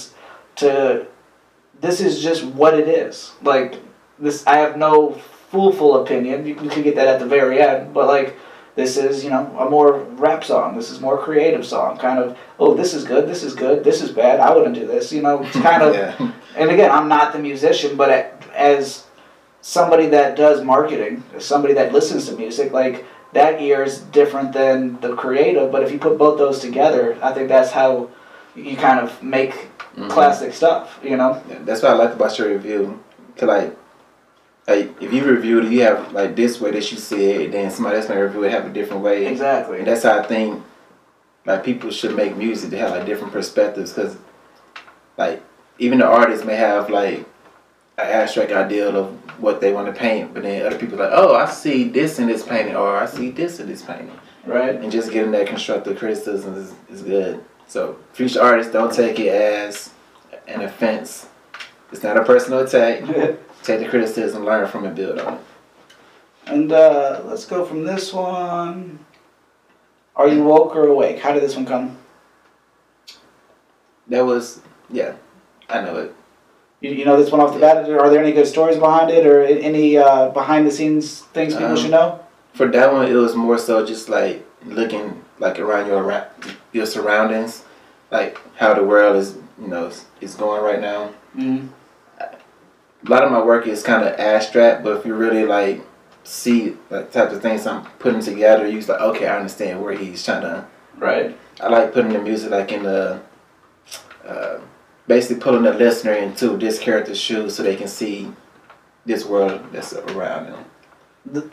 [0.56, 1.06] to.
[1.80, 3.32] This is just what it is.
[3.42, 3.74] Like
[4.18, 5.12] this, I have no
[5.50, 6.46] full opinion.
[6.46, 8.34] You, you can get that at the very end, but like
[8.78, 10.76] this is you know a more rap song.
[10.76, 11.98] This is more creative song.
[11.98, 13.28] Kind of oh this is good.
[13.28, 13.82] This is good.
[13.82, 14.38] This is bad.
[14.38, 15.12] I wouldn't do this.
[15.12, 15.94] You know, it's kind of.
[16.00, 16.32] yeah.
[16.56, 18.10] And again, I'm not the musician, but
[18.54, 19.04] as
[19.60, 24.52] somebody that does marketing, as somebody that listens to music, like that ear is different
[24.52, 25.72] than the creative.
[25.72, 28.10] But if you put both those together, I think that's how
[28.54, 29.54] you kind of make
[29.96, 30.08] Mhm.
[30.08, 31.00] classic stuff.
[31.02, 31.42] You know.
[31.50, 33.00] Yeah, That's what I like about your review.
[33.36, 33.76] Cause like,
[34.68, 37.70] like if you reviewed it, you have like this way that you see it, then
[37.70, 39.26] somebody else may review it have a different way.
[39.26, 39.78] Exactly.
[39.78, 40.62] And that's how I think
[41.46, 42.70] like people should make music.
[42.70, 44.16] They have like different perspectives because
[45.16, 45.42] like
[45.78, 47.20] even the artists may have like
[47.96, 51.18] an abstract idea of what they want to paint, but then other people are like,
[51.18, 54.10] oh, I see this in this painting, or I see this in this painting,
[54.44, 54.74] Right.
[54.74, 57.42] and just getting that constructive criticism is, is good.
[57.66, 59.90] So future artists don't take it as
[60.46, 61.28] an offense.
[61.90, 63.02] It's not a personal attack.
[63.62, 65.40] Take the criticism, learn from it, build on it.
[66.46, 68.98] and uh, let's go from this one.
[70.16, 71.18] Are you woke or awake?
[71.20, 71.96] How did this one come?
[74.08, 75.14] That was yeah,
[75.68, 76.14] I know it.
[76.80, 77.88] You, you know this one off the bat.
[77.90, 81.70] Are there any good stories behind it, or any uh, behind the scenes things people
[81.70, 82.20] Um, should know?
[82.54, 86.26] For that one, it was more so just like looking like around your
[86.72, 87.64] your surroundings,
[88.10, 91.10] like how the world is, you know, is, is going right now.
[91.36, 91.68] Mm.
[93.06, 95.82] A lot of my work is kind of abstract, but if you really like
[96.24, 99.92] see like type of things I'm putting together, you just like okay, I understand where
[99.92, 100.66] he's trying to.
[100.96, 101.38] Right.
[101.60, 103.20] I like putting the music like in the,
[104.26, 104.58] uh,
[105.06, 108.32] basically pulling the listener into this character's shoes so they can see
[109.06, 110.52] this world that's around
[111.32, 111.50] them.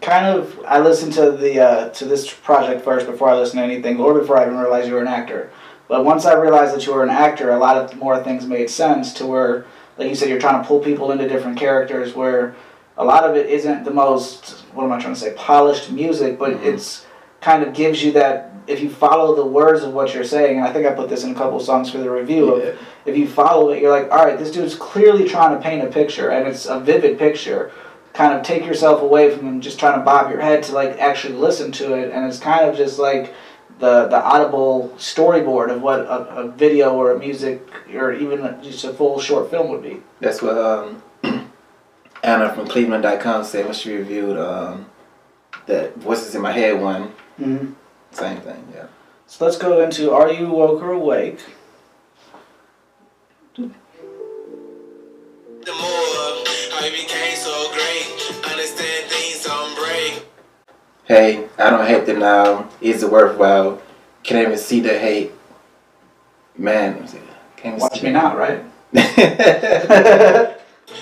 [0.00, 3.64] kind of I listened to the uh, to this project first before I listened to
[3.64, 5.50] anything, or before I even realized you were an actor.
[5.88, 8.70] But once I realized that you were an actor, a lot of more things made
[8.70, 9.12] sense.
[9.14, 9.66] To where,
[9.98, 12.14] like you said, you're trying to pull people into different characters.
[12.14, 12.54] Where
[12.96, 16.38] a lot of it isn't the most what am I trying to say polished music,
[16.38, 16.66] but Mhm.
[16.66, 17.06] it's
[17.40, 20.66] kind of gives you that if you follow the words of what you're saying, and
[20.66, 22.56] I think I put this in a couple songs for the review.
[22.56, 22.62] Yeah.
[22.70, 25.84] Of, if you follow it, you're like, all right, this dude's clearly trying to paint
[25.84, 27.70] a picture, and it's a vivid picture.
[28.14, 31.34] Kind of take yourself away from just trying to bob your head to like actually
[31.34, 33.34] listen to it, and it's kind of just like
[33.78, 37.62] the the audible storyboard of what a, a video or a music
[37.94, 40.02] or even just a full short film would be.
[40.20, 41.02] That's what um,
[42.22, 44.86] Anna from Cleveland.com said when she reviewed um,
[45.66, 47.12] the Voices in My Head one.
[47.40, 47.72] Mm-hmm.
[48.12, 48.86] Same thing, yeah.
[49.26, 51.40] So let's go into Are You Woke or Awake?
[53.56, 53.70] The
[55.72, 58.06] more, how you became so great.
[58.50, 60.22] Understand things on break.
[61.06, 62.68] Hey, I don't hate them now.
[62.80, 63.80] Is it worthwhile?
[64.22, 65.32] Can't even see the hate.
[66.56, 67.18] Man, let me see.
[67.56, 68.64] Can't Watch me now, right?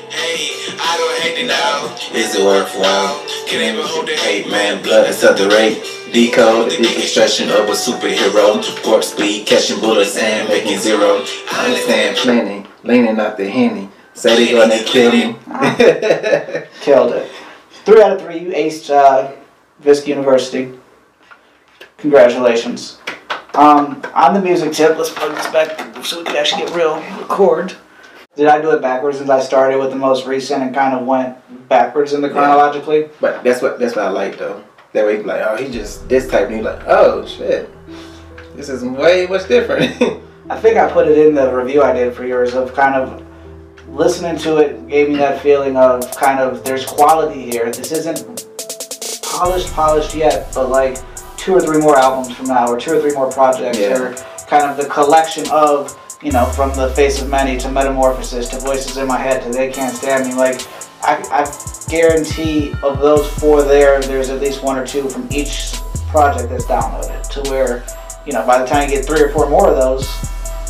[0.09, 0.49] Hey,
[0.81, 1.95] I don't hate it now.
[2.15, 3.19] Is it worthwhile?
[3.47, 5.83] Can't even hold the hate, man, blood is at the rate.
[6.13, 8.63] Decode the deconstruction of a superhero.
[8.87, 11.25] Warp speed, catching bullets and making zero.
[11.51, 13.89] I understand plenty, leaning out the henny.
[14.15, 15.37] Say they gonna kill me.
[16.81, 17.31] Killed it.
[17.85, 18.39] Three out of three.
[18.39, 19.33] You aced uh,
[19.83, 20.79] Fisk University.
[21.99, 22.99] Congratulations.
[23.55, 26.97] Um, on the music tip, let's plug this back so we can actually get real
[27.19, 27.75] record.
[28.35, 31.07] Did I do it backwards since I started with the most recent and kind of
[31.07, 31.37] went
[31.69, 33.11] backwards in the chronologically?
[33.21, 34.65] but that's what that's what I like though.
[34.93, 37.69] That way be like, oh, he just this type, and you like, oh shit,
[38.57, 39.83] this is way much different.
[40.51, 43.23] I think I put it in the review I did for yours of kind of
[43.89, 47.71] listening to it gave me that feeling of kind of there's quality here.
[47.71, 48.47] This isn't
[49.43, 50.99] polished, polished yet, but like
[51.37, 53.99] two or three more albums from now, or two or three more projects, Yeah.
[53.99, 54.15] or
[54.47, 58.57] kind of the collection of you know from the face of many to metamorphosis to
[58.61, 60.35] voices in my head to they can't stand me.
[60.35, 60.61] Like
[61.03, 65.73] I, I guarantee of those four there, there's at least one or two from each
[66.09, 67.85] project that's downloaded to where
[68.25, 70.07] you know by the time you get three or four more of those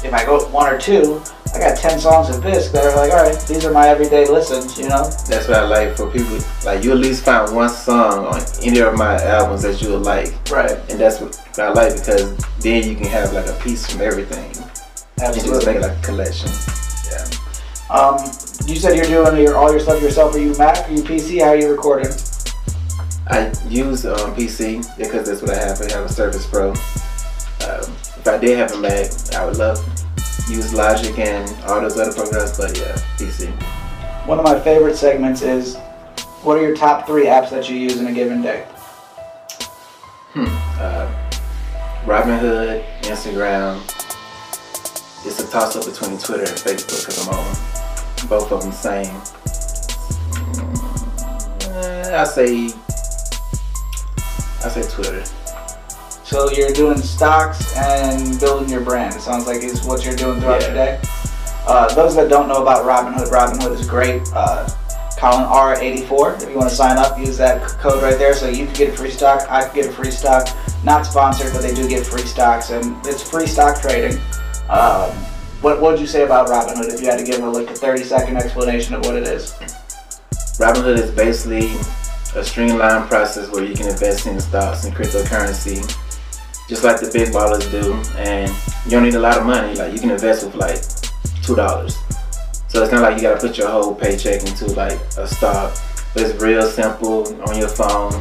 [0.05, 1.23] if I go one or two,
[1.55, 4.27] I got ten songs of this that are like, all right, these are my everyday
[4.27, 5.05] listens, you know.
[5.29, 6.39] that's what I like for people.
[6.65, 10.03] Like you at least find one song on any of my albums that you would
[10.03, 10.71] like, Right.
[10.91, 14.49] and that's what I like because then you can have like a piece from everything.
[14.51, 14.55] You
[15.35, 15.79] just make Absolutely.
[15.79, 16.51] like a collection.
[17.11, 17.97] Yeah.
[17.97, 18.17] Um,
[18.67, 20.35] you said you're doing your all your stuff yourself.
[20.35, 20.89] Are you Mac?
[20.89, 21.41] Are you PC?
[21.43, 22.11] How are you recording?
[23.29, 25.81] I use um, PC because that's what I have.
[25.81, 26.71] I have a Surface Pro.
[26.71, 29.85] Um, if I did have a Mac, I would love
[30.47, 33.51] to use Logic and all those other programs, but yeah, PC.
[34.29, 35.77] One of my favorite segments is,
[36.43, 38.65] what are your top three apps that you use in a given day?
[40.35, 40.47] Hmm.
[40.79, 41.13] Uh,
[42.05, 43.81] Robinhood, Instagram.
[45.27, 49.07] It's a toss up between Twitter and Facebook because I'm on both of them same.
[51.59, 52.67] Mm, I say
[54.65, 55.42] I say Twitter.
[56.33, 59.15] So you're doing stocks and building your brand.
[59.15, 60.99] It sounds like is what you're doing throughout your day.
[61.67, 64.23] Uh, those that don't know about Robinhood, Robinhood is great.
[64.35, 64.67] Uh,
[65.19, 66.43] Colin R84.
[66.43, 68.89] If you want to sign up, use that code right there so you can get
[68.89, 69.47] a free stock.
[69.51, 70.49] I can get a free stock.
[70.85, 74.19] Not sponsored, but they do get free stocks, and it's free stock trading.
[74.71, 75.11] Um,
[75.61, 78.05] what would you say about Robinhood if you had to give a, like a 30
[78.05, 79.53] second explanation of what it is?
[80.59, 81.71] Robinhood is basically
[82.35, 85.87] a streamlined process where you can invest in stocks and cryptocurrency,
[86.73, 87.93] just like the big ballers do.
[88.19, 88.49] And
[88.87, 89.75] you don't need a lot of money.
[89.75, 90.81] Like you can invest with like
[91.45, 91.99] two dollars.
[92.69, 95.77] So it's not like you gotta put your whole paycheck into like a stock.
[96.15, 98.13] But it's real simple on your phone.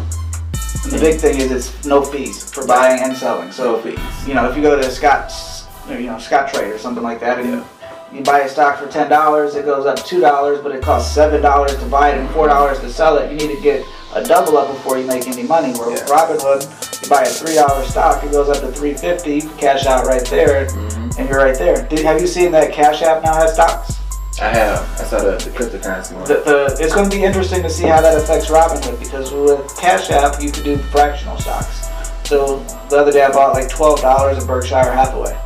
[0.90, 3.52] The big thing is it's no fees for buying and selling.
[3.54, 4.00] So No fees.
[4.28, 7.50] you know, if you go to Scott's, you know, Scottrade or something like that, and
[7.50, 7.64] Yeah.
[8.12, 11.14] you buy a stock for ten dollars, it goes up two dollars, but it costs
[11.16, 13.32] seven dollars to buy it and four dollars to sell it.
[13.32, 15.74] You need to get a double up before you make any money.
[15.74, 16.16] Where with Yeah.
[16.16, 19.36] Robinhood, you buy a three dollar stock, it goes up to three fifty.
[19.36, 21.18] You can cash out right there, Mhm.
[21.20, 21.84] and you're right there.
[21.84, 23.94] Did, have you seen that Cash App now has stocks?
[24.42, 24.80] I have.
[25.00, 26.24] I saw the, the cryptocurrency one.
[26.24, 29.78] The, the, it's going to be interesting to see how that affects Robinhood because with
[29.78, 31.88] Cash App you could do fractional stocks.
[32.24, 35.38] So the other day I bought like twelve dollars of Berkshire Hathaway.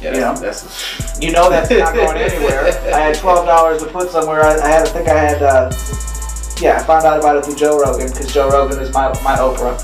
[0.00, 0.34] yeah, you know.
[0.34, 2.66] that's You know that's not going anywhere.
[2.92, 4.42] I had twelve dollars to put somewhere.
[4.42, 5.70] I, I had, I think I had, uh,
[6.60, 9.36] yeah, I found out about it through Joe Rogan because Joe Rogan is my my
[9.36, 9.78] Oprah.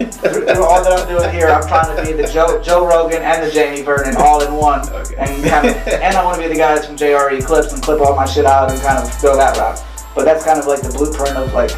[0.00, 3.22] Through through all that I'm doing here, I'm trying to be the Joe Joe Rogan
[3.22, 5.14] and the Jamie Vernal all in one, Okay.
[5.18, 8.00] and kind of, and I want to be the guys from JRE Clips and clip
[8.00, 9.82] all my shit out and kind of go that route.
[10.14, 11.70] But that's kind of like the blueprint of like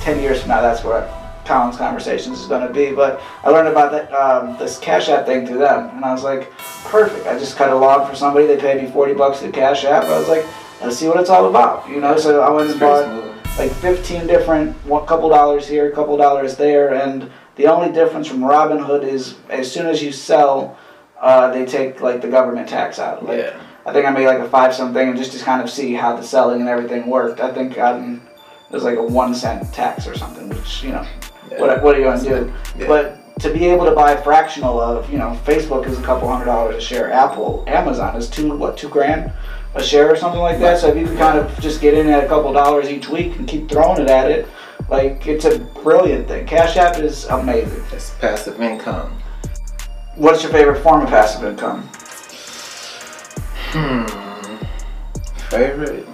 [0.00, 0.60] ten years from now.
[0.60, 1.08] That's where
[1.44, 2.92] Colin's conversations is going to be.
[2.92, 6.24] But I learned about that um, this Cash App thing through them, and I was
[6.24, 6.50] like,
[6.84, 7.26] perfect.
[7.28, 8.46] I just cut a log for somebody.
[8.46, 10.04] They paid me forty bucks to Cash App.
[10.04, 10.44] I was like,
[10.82, 12.16] let's see what it's all about, you know.
[12.16, 13.31] So I went and bought.
[13.58, 18.40] Like 15 different, one couple dollars here, couple dollars there, and The only difference from
[18.40, 20.78] Robinhood is as soon as you sell,
[21.20, 23.26] uh, they take like the government tax out.
[23.26, 23.52] Like, Yeah.
[23.84, 26.16] I think I made like a five something, and just to kind of see how
[26.16, 27.40] the selling and everything worked.
[27.40, 28.22] I think um,
[28.70, 31.04] it was like a one cent tax or something, which you know,
[31.50, 31.60] Yeah.
[31.60, 32.52] what, what are you gonna do?
[32.78, 32.86] Yeah.
[32.86, 36.26] But to be able to buy a fractional of, you know, Facebook is a couple
[36.28, 37.12] hundred dollars a share.
[37.12, 39.30] Apple, Amazon is two what two grand
[39.74, 40.78] a share or something like that.
[40.78, 43.36] So if you can kind of just get in at a couple dollars each week
[43.36, 44.46] and keep throwing it at it,
[44.88, 46.46] like it's a brilliant thing.
[46.46, 47.82] Cash App is amazing.
[47.92, 49.18] It's passive income.
[50.16, 51.88] What's your favorite form of passive income?
[53.72, 54.06] Hmm.
[55.48, 56.06] Favorite?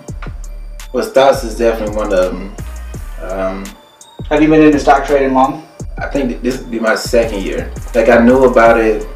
[0.93, 2.55] Well, stocks is definitely one of them.
[3.21, 3.65] Um,
[4.31, 5.67] Have you been into stock trading long?
[5.99, 7.73] I think this would be my second year.
[7.95, 9.07] Like I knew about it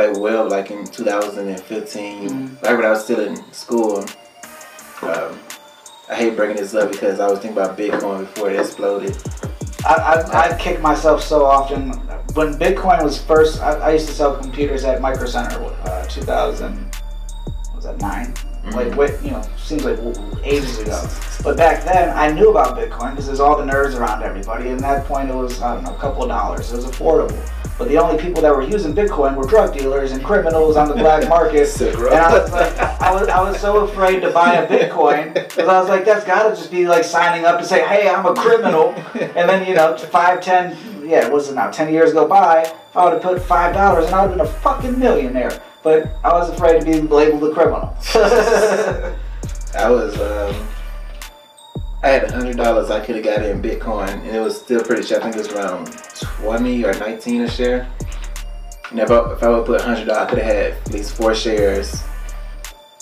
[0.00, 2.62] like well, like in 2015, Mhm.
[2.62, 4.04] right when I was still in school.
[5.02, 5.38] Um,
[6.08, 9.16] I hate breaking this up because I was thinking about Bitcoin before it exploded.
[9.86, 11.92] I, I, I kick myself so often.
[12.34, 16.90] When Bitcoin was first, I, I used to sell computers at Micro Center, uh, 2000,
[17.74, 18.34] was that, 9?
[18.72, 19.98] Like, what you know, seems like
[20.44, 21.02] ages ago.
[21.42, 24.68] But back then, I knew about Bitcoin because there's all the nerds around everybody.
[24.68, 26.70] And at that point, it was, I don't know, a couple of dollars.
[26.70, 27.38] It was affordable.
[27.80, 30.94] But the only people that were using Bitcoin were drug dealers and criminals on the
[30.94, 31.64] black market.
[31.64, 35.32] Silk And I was like, I was, I was so afraid to buy a Bitcoin
[35.32, 38.06] because I was like, that's got to just be like signing up to say, hey,
[38.06, 38.90] I'm a criminal.
[39.14, 40.76] And then, you know, five, ten,
[41.08, 41.70] yeah, what was it now?
[41.70, 42.64] Ten years go by.
[42.64, 45.62] If I would have put five dollars, and I would have been a fucking millionaire.
[45.82, 47.96] But I was afraid to be labeled a criminal.
[49.74, 50.68] I was um,
[52.02, 54.58] I had a hundred dollars I could have got it in Bitcoin, and it was
[54.58, 55.18] still pretty cheap.
[55.18, 55.86] I think it was around
[56.18, 57.90] twenty or nineteen a share.
[58.90, 61.14] And if I, if I would put hundred dollars, I could have had at least
[61.14, 62.02] four shares.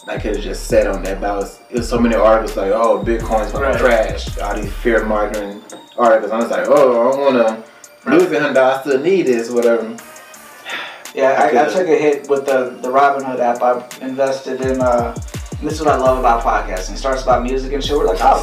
[0.08, 1.20] I could have just sat on that.
[1.20, 3.78] But I was, it was so many articles like, "Oh, Bitcoin's gonna Right.
[3.78, 5.62] crash." All these fear mongering
[5.96, 6.32] articles.
[6.32, 7.64] I was like, "Oh, I don't want
[8.04, 8.78] to lose hundred dollars.
[8.78, 9.96] I still need this, whatever."
[11.14, 11.72] Yeah, I, I Good.
[11.72, 13.62] took a hit with the, the Robinhood app.
[13.62, 15.14] I invested in, uh,
[15.62, 16.94] this is what I love about podcasting.
[16.94, 17.97] It starts about music and shit.
[17.97, 18.40] We're like, oh,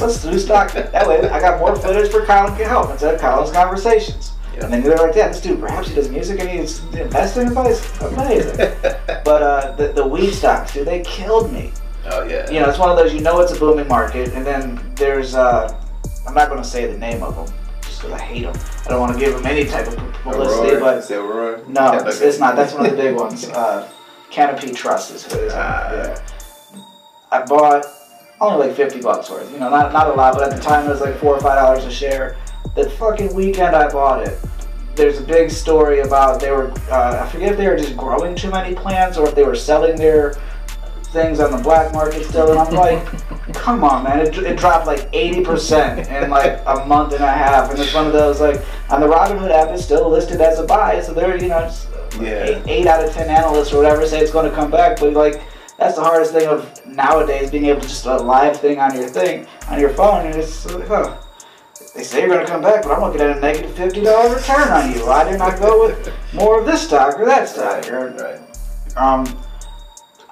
[0.00, 0.72] let's do stock.
[0.72, 4.32] That way I got more footage for Colin Can Help instead of Colin's conversations.
[4.54, 4.64] Yeah.
[4.64, 8.00] And then they're like, yeah, this dude raps, he does music, and he's investing advice.
[8.00, 8.56] Amazing.
[9.24, 11.72] but uh, the, the weed stocks, dude, they killed me.
[12.06, 12.48] oh yeah.
[12.50, 15.34] You know, it's one of those, you know it's a booming market, and then there's,
[15.34, 15.76] uh,
[16.26, 18.56] I'm not going to say the name of them, just because I hate them.
[18.86, 21.00] I don't want to give them any type of publicity, Aurora?
[21.00, 21.68] but Aurora?
[21.68, 22.54] no, it's, it's not.
[22.56, 23.48] That's one of the big ones.
[23.48, 23.90] Uh,
[24.30, 25.52] Canopy Trust is who it is.
[25.54, 25.92] Ah.
[25.92, 26.20] yeah.
[27.34, 27.84] I bought
[28.40, 29.50] only like fifty bucks worth.
[29.52, 31.40] You know, not not a lot, but at the time it was like four or
[31.40, 32.36] five dollars a share.
[32.76, 34.38] The fucking weekend I bought it.
[34.94, 36.70] There's a big story about they were.
[36.88, 39.56] Uh, I forget if they were just growing too many plants or if they were
[39.56, 40.34] selling their
[41.06, 42.50] things on the black market still.
[42.50, 43.04] And I'm like,
[43.52, 44.20] come on, man!
[44.20, 47.92] It, it dropped like eighty percent in like a month and a half, and it's
[47.92, 51.12] one of those like on the Robinhood app it's still listed as a buy, so
[51.12, 51.68] they're you know.
[52.20, 52.44] Yeah.
[52.44, 55.14] eight, eight out of ten analysts or whatever say it's going to come back, but
[55.14, 55.42] like
[55.78, 59.08] that's the hardest thing of nowadays being able to just a live thing on your
[59.08, 61.16] thing on your phone, and it's like, huh.
[61.94, 64.34] They say you're going to come back, but I'm looking at a negative fifty dollar
[64.34, 65.06] return on you.
[65.06, 67.88] Why didn't I go with more of this stock or that stock?
[67.88, 68.96] Or, Right.
[68.96, 69.24] um,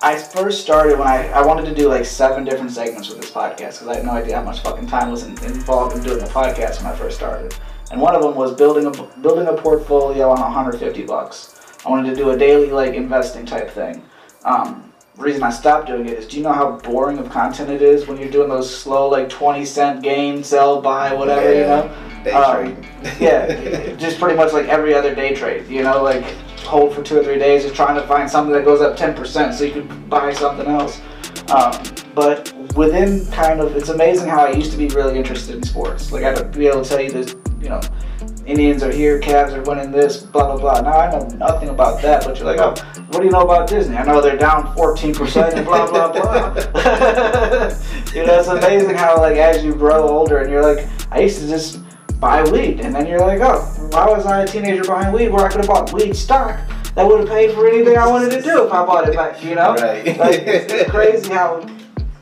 [0.03, 3.31] I first started when I, I wanted to do like seven different segments with this
[3.31, 6.21] podcast because I had no idea how much fucking time was in, involved in doing
[6.21, 7.55] a podcast when I first started.
[7.93, 11.77] And one of them was building a building a portfolio on 150 bucks.
[11.87, 14.03] I wanted to do a daily like investing type thing.
[14.45, 17.83] Um, reason I stopped doing it is, do you know how boring of content it
[17.83, 21.95] is when you're doing those slow like 20 cent gain, sell, buy, whatever, you know?
[22.25, 22.89] Day Um, trading.
[23.21, 25.69] yeah, just pretty much like every other day trade.
[25.69, 26.25] You know, like
[26.61, 29.13] hold for two or three days, just trying to find something that goes up ten
[29.15, 31.01] percent so you could buy something else.
[31.51, 31.73] Um,
[32.15, 36.13] but within kind of, it's amazing how I used to be really interested in sports.
[36.13, 37.81] Like I'd be able to tell you this, you know,
[38.47, 40.81] Indians are here, Cavs are winning this, blah blah blah.
[40.81, 42.75] Now I know nothing about that, but you're like, oh,
[43.09, 43.97] what do you know about Disney?
[43.97, 46.55] I know they're down 14% and blah blah blah.
[48.15, 51.41] you know, it's amazing how like as you grow older and you're like, I used
[51.41, 51.81] to just
[52.19, 55.45] buy weed, and then you're like, oh, why was I a teenager buying weed where
[55.45, 56.61] I could have bought weed stock
[56.95, 59.43] that would have paid for anything I wanted to do if I bought it back?
[59.43, 60.17] You know, Right.
[60.19, 61.67] like it's, crazy how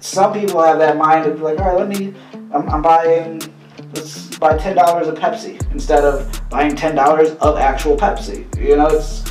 [0.00, 2.14] some people have that mind to be like, all right, let me,
[2.52, 3.42] I'm, I'm buying,
[4.40, 8.46] buy ten dollars of Pepsi instead of buying ten dollars of actual Pepsi.
[8.58, 9.30] You know, it's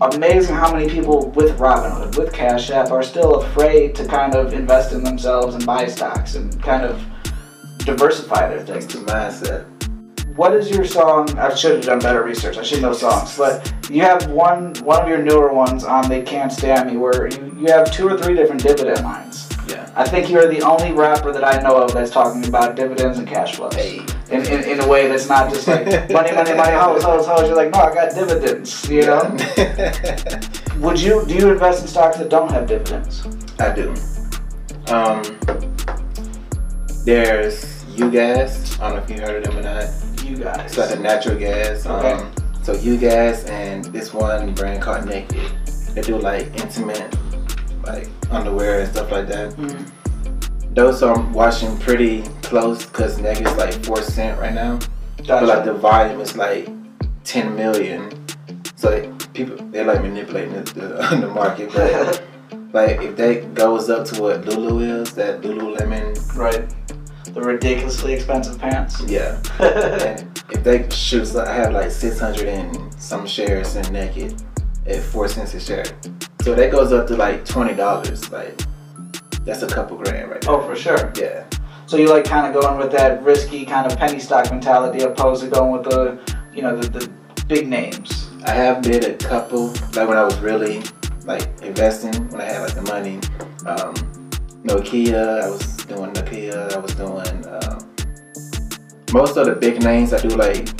[0.00, 4.52] amazing how many people with Robinhood, with Cash App, are still afraid to kind of
[4.52, 7.02] invest in themselves and buy stocks and kind of
[7.78, 8.86] diversify their things.
[8.88, 9.70] the mindset.
[10.36, 11.30] What is your song?
[11.38, 12.58] I should have done better research.
[12.58, 16.22] I should know songs, but you have one one of your newer ones on "They
[16.22, 19.48] Can't Stand Me," where you, you have two or three different dividend lines.
[19.68, 19.88] Yeah.
[19.94, 23.28] I think you're the only rapper that I know of that's talking about dividends and
[23.28, 23.74] cash flows.
[23.74, 24.04] Hey.
[24.34, 27.46] In, in, in a way that's not just like money, money, money, hoes, hoes, hoes.
[27.48, 28.88] You're like, no, I got dividends.
[28.88, 29.36] You know?
[30.80, 33.26] Would you do you invest in stocks that don't have dividends?
[33.60, 33.90] I do.
[34.92, 35.22] Um,
[37.04, 38.80] there's UGAZ.
[38.80, 39.84] I don't know if you heard of them or not.
[40.42, 40.64] Guys.
[40.64, 41.86] It's like a natural gas.
[41.86, 42.24] Um, Okay.
[42.62, 45.52] So UGAZ and this one brand called Naked.
[45.94, 47.14] They do like intimate,
[47.84, 49.52] like underwear and stuff like that.
[49.52, 49.90] Mhm.
[50.74, 54.78] Those I'm watching pretty close because Naked's like four cent right now.
[55.18, 55.26] Gotcha.
[55.28, 56.68] But like the volume is like
[57.22, 58.10] 10 million.
[58.74, 62.24] So people they're like manipulating the, the, the market, but
[62.72, 66.68] like if that goes up to what Lulu is, that Lululemon, right.
[67.32, 69.00] The ridiculously expensive pants.
[69.02, 69.40] yeah.
[70.50, 74.42] if they shoots, I have like 600 and some shares in Naked
[74.86, 75.84] at four cents a share.
[76.42, 78.30] So that goes up to like twenty dollars.
[78.30, 78.60] Like
[79.44, 80.50] that's a couple grand right there.
[80.52, 81.12] Oh, for sure.
[81.16, 81.44] Yeah.
[81.86, 85.42] So you like kind of going with that risky kind of penny stock mentality opposed
[85.44, 86.18] to going with the,
[86.54, 88.30] you know, the, the big names.
[88.46, 90.82] I have did a couple, like when I was really
[91.24, 93.16] like investing, when I had like the money.
[93.66, 93.94] Um,
[94.64, 97.90] Nokia, I was doing Nokia, I was doing um,
[99.12, 100.12] most of the big names.
[100.14, 100.70] I do like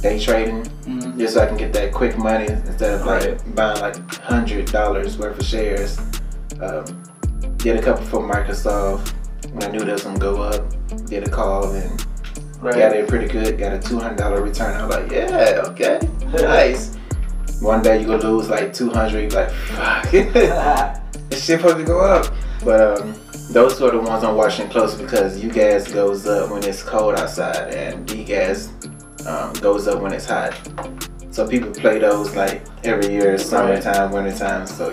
[0.00, 1.18] day trading Mm-hmm.
[1.18, 3.54] just so I can get that quick money instead of like Right.
[3.54, 5.98] buying like hundred dollars worth of shares.
[6.62, 7.02] Um,
[7.58, 9.12] did a couple for Microsoft
[9.52, 10.64] when I knew that was gonna go up.
[11.06, 12.06] Did a call and
[12.62, 13.58] got it pretty good.
[13.58, 14.80] Got a two hundred dollar return.
[14.80, 16.00] I was like, yeah, okay,
[16.32, 16.96] nice.
[17.60, 19.32] One day you gonna lose like two hundred.
[19.32, 22.32] Like fuck, this shit supposed to go up.
[22.64, 23.14] But um,
[23.50, 27.74] those are the ones I'm watching close because UGAZ goes up when it's cold outside
[27.74, 30.54] and DGAZ um, goes up when it's hot.
[31.30, 34.66] So people play those like every year, summertime, wintertime.
[34.66, 34.90] So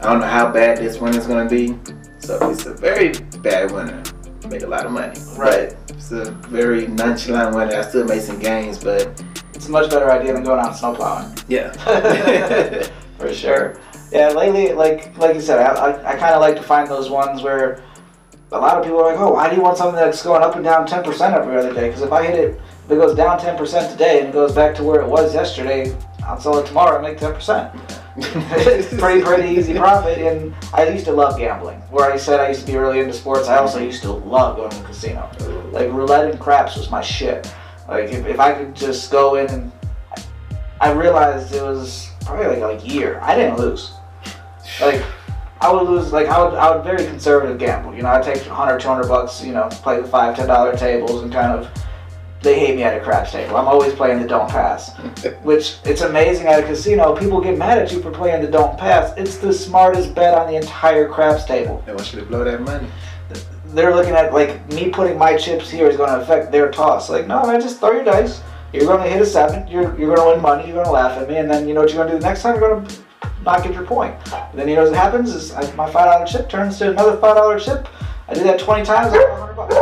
[0.00, 1.78] I don't know how bad this winter's gonna be.
[2.18, 4.02] So it's a very bad winter,
[4.48, 5.18] make a lot of money.
[5.36, 5.74] Right.
[5.86, 7.76] But it's a very nonchalant winter.
[7.76, 9.22] I still make some gains, but
[9.54, 11.32] it's a much better idea than going out snow plowing.
[11.48, 11.72] yeah.
[13.18, 13.78] For sure.
[14.10, 17.10] Yeah, lately, like like you said, I, I, I kind of like to find those
[17.10, 17.82] ones where
[18.52, 20.54] a lot of people are like, oh, why do you want something that's going up
[20.54, 21.88] and down 10% every other day?
[21.88, 24.74] Because if I hit it, if it goes down 10% today and it goes back
[24.76, 28.03] to where it was yesterday, I'll sell it tomorrow and make 10%.
[28.20, 30.18] pretty, pretty easy profit.
[30.18, 31.78] And I used to love gambling.
[31.90, 34.56] Where I said I used to be really into sports, I also used to love
[34.56, 35.30] going to the casino.
[35.72, 37.52] Like roulette and craps was my shit.
[37.88, 39.72] Like if, if I could just go in and
[40.80, 43.18] I realized it was probably like a year.
[43.20, 43.92] I didn't lose.
[44.80, 45.02] Like
[45.60, 47.94] I would lose like I would I would very conservative gamble.
[47.94, 51.22] You know, I'd take 100, 200 bucks, you know, play the five, ten dollar tables
[51.22, 51.83] and kind of
[52.44, 53.56] they hate me at a craps table.
[53.56, 54.94] I'm always playing the don't pass.
[55.42, 58.78] Which it's amazing at a casino, people get mad at you for playing the don't
[58.78, 59.12] pass.
[59.16, 62.60] It's the smartest bet on the entire craps table They want you to blow that
[62.60, 62.86] money.
[63.68, 67.10] they're looking at like me putting my chips here is going to affect their toss.
[67.10, 68.42] Like, no, man, just throw your dice.
[68.72, 69.66] You're going to hit a seven.
[69.68, 70.64] You're, you're going to win money.
[70.64, 72.20] You're going to laugh at me, and then you know what you're going to do
[72.20, 72.58] the next time.
[72.58, 72.96] You're going to
[73.44, 74.14] not get your point.
[74.32, 77.16] And then you know what happens is I, my five dollar chip turns to another
[77.18, 77.88] five dollar chip.
[78.28, 79.12] I do that twenty times.
[79.12, 79.74] I got hundred bucks.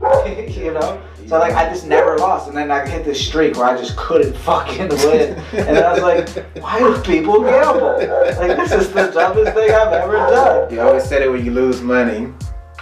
[0.56, 1.02] you know.
[1.28, 3.98] So like I just never lost, and then I hit this streak where I just
[3.98, 7.98] couldn't fucking win, and then I was like, why do people gamble?
[7.98, 10.72] Like this is the dumbest thing I've ever done.
[10.72, 12.32] You always said it when you lose money.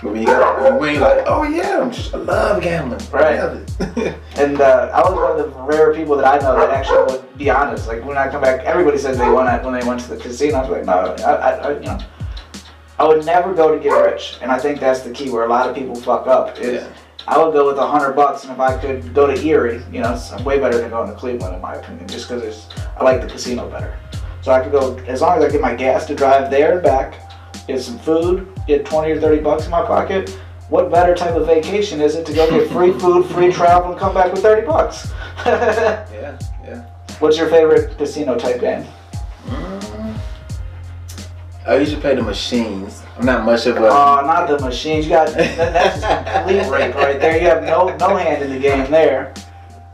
[0.01, 2.63] But when you got when you win, you're like, oh yeah, I'm just, I love
[2.63, 3.01] gambling.
[3.11, 3.37] Right.
[3.37, 3.67] love.
[4.37, 7.39] And uh, I was one of the rare people that I know that actually would
[7.39, 7.89] be honest.
[7.89, 10.59] Like when I come back, everybody says they won when they went to the casino.
[10.59, 11.99] I was like, no, I, I, I, you know,
[12.99, 15.49] I would never go to get rich, and I think that's the key where a
[15.49, 16.59] lot of people fuck up.
[16.59, 16.93] Is Yeah.
[17.29, 20.01] I would go with a hundred bucks, and if I could go to Erie, you
[20.01, 23.21] know, it's way better than going to Cleveland, in my opinion, just because I like
[23.21, 23.99] the casino better.
[24.43, 26.83] So I could go as long as I get my gas to drive there and
[26.83, 27.19] back,
[27.67, 30.39] get some food, get twenty or thirty bucks in my pocket.
[30.69, 33.99] What better type of vacation is it to go get free food, free travel, and
[33.99, 35.13] come back with thirty bucks?
[35.47, 36.85] Yeah, yeah.
[37.19, 38.85] What's your favorite casino type game?
[41.67, 43.03] I usually play the machines.
[43.19, 43.81] I'm not much of a.
[43.89, 45.07] Oh, not the machines.
[45.07, 46.01] You got that, that's
[46.37, 47.41] complete rape right there.
[47.41, 49.35] You have no no hand in the game there.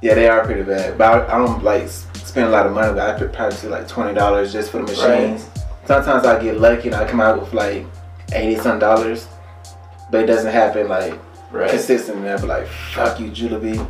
[0.03, 0.99] yeah, they are pretty bad.
[0.99, 2.93] But I, I don't like spend a lot of money.
[2.93, 5.49] But I could probably spend like twenty dollars just for the machines.
[5.87, 7.87] Sometimes I get lucky and I come out with like
[8.33, 9.27] eighty some dollars,
[10.11, 11.19] but it doesn't happen like
[11.71, 12.29] consistently.
[12.29, 13.81] I'm like, fuck you, Julie.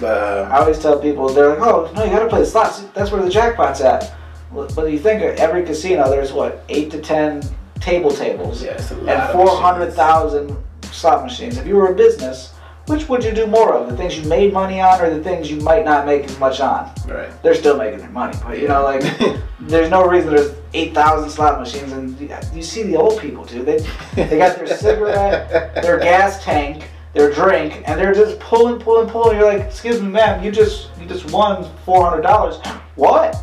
[0.00, 2.80] But uh, I always tell people they're like, oh no, you gotta play the slots.
[2.94, 4.12] That's where the jackpot's at.
[4.54, 7.42] But you think of every casino, there's what eight to ten
[7.80, 9.08] table tables yeah, it's a lot.
[9.16, 10.56] and four hundred thousand
[10.90, 11.56] slot machines.
[11.58, 12.52] If you were a business,
[12.86, 13.88] which would you do more of?
[13.90, 16.60] The things you made money on, or the things you might not make as much
[16.60, 16.92] on?
[17.08, 17.30] Right.
[17.42, 19.02] They're still making their money, but you know, like
[19.60, 23.44] there's no reason there's eight thousand slot machines, and you- you see the old people,
[23.44, 23.66] dude.
[23.66, 23.78] They
[24.14, 29.36] they got their cigarette, their gas tank, their drink and they're just pulling, pulling, pulling.
[29.38, 32.56] You're like, excuse me, ma'am, you just you just won four hundred dollars.
[32.96, 33.36] What?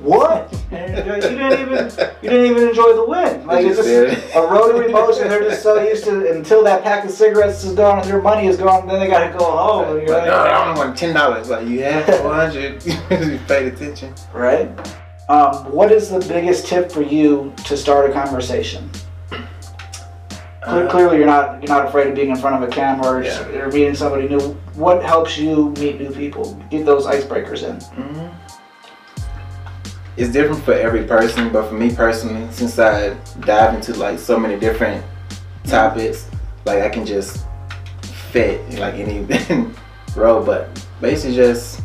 [0.00, 0.52] What?
[0.70, 1.84] And like, you didn't even
[2.22, 3.46] you didn't even enjoy the win.
[3.46, 5.28] Like it's just a rotary motion.
[5.28, 8.46] They're just so used to until that pack of cigarettes is gone and their money
[8.46, 8.86] is gone.
[8.86, 9.96] Then they gotta go home.
[9.98, 11.50] And you're Like, no, I only want ten dollars.
[11.50, 12.84] Like you have four hundred.
[13.10, 14.14] you paid attention.
[14.32, 14.68] right?
[15.28, 18.88] Um, what is the biggest tip for you to start a conversation?
[20.62, 23.22] Uh, Clearly, you're not you're not afraid of being in front of a camera or,
[23.24, 23.42] Yeah.
[23.58, 24.40] or meeting somebody new.
[24.74, 26.54] What helps you meet new people?
[26.70, 27.76] Get those icebreakers in.
[27.78, 28.30] Mhm.
[30.16, 34.38] It's different for every person, but for me personally, since I dive into like so
[34.38, 35.04] many different
[35.64, 36.30] topics,
[36.64, 37.46] like I can just
[38.32, 39.26] fit like any
[40.16, 40.42] role.
[40.42, 40.68] But
[41.00, 41.82] basically, just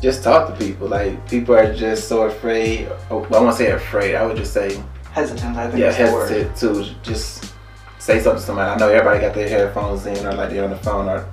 [0.00, 0.88] just talk to people.
[0.88, 2.88] Like people are just so afraid.
[3.10, 4.14] Oh, I won't say afraid.
[4.14, 6.30] I would just say Hesitant, I think yeah, is the word.
[6.30, 7.52] hesitant to just
[7.98, 8.70] say something to somebody.
[8.70, 11.28] I know everybody got their headphones in or like they're on the phone or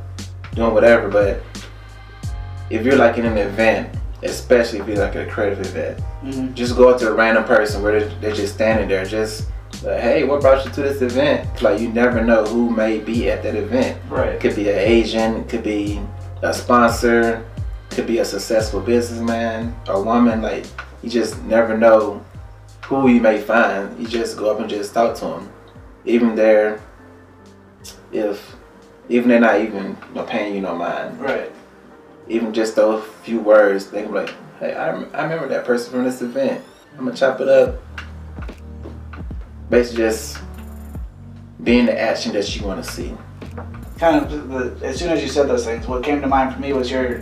[0.56, 1.44] doing whatever, but
[2.70, 6.54] if you're like in an event, especially if you're like at a creative event, Mhm.
[6.54, 9.46] just go up to a random person where they're, they're just standing there, just
[9.84, 11.62] like, hey, what brought you to this event?
[11.62, 13.98] Like you never know who may be at that event.
[14.10, 14.40] Right.
[14.40, 16.02] could be an agent, it could be
[16.42, 17.44] a sponsor,
[17.92, 20.42] could be a successful businessman, a woman.
[20.42, 20.66] Like
[21.04, 22.22] you just never know
[22.84, 23.98] who you may find.
[24.00, 25.50] You just go up and just talk to them,
[26.06, 26.80] even there,
[28.12, 28.56] if
[29.10, 31.20] even they're not even you know, paying you no mind.
[31.20, 31.52] Right.
[32.28, 35.92] Even just those few words, they can be like, "Hey, I, I remember that person
[35.92, 36.64] from this event.
[36.98, 37.82] I'm gonna chop it up."
[39.70, 40.38] Basically, just
[41.64, 43.16] being the action that you want to see.
[43.98, 44.50] Kind of.
[44.50, 46.90] The, as soon as you said those things, what came to mind for me was
[46.92, 47.22] your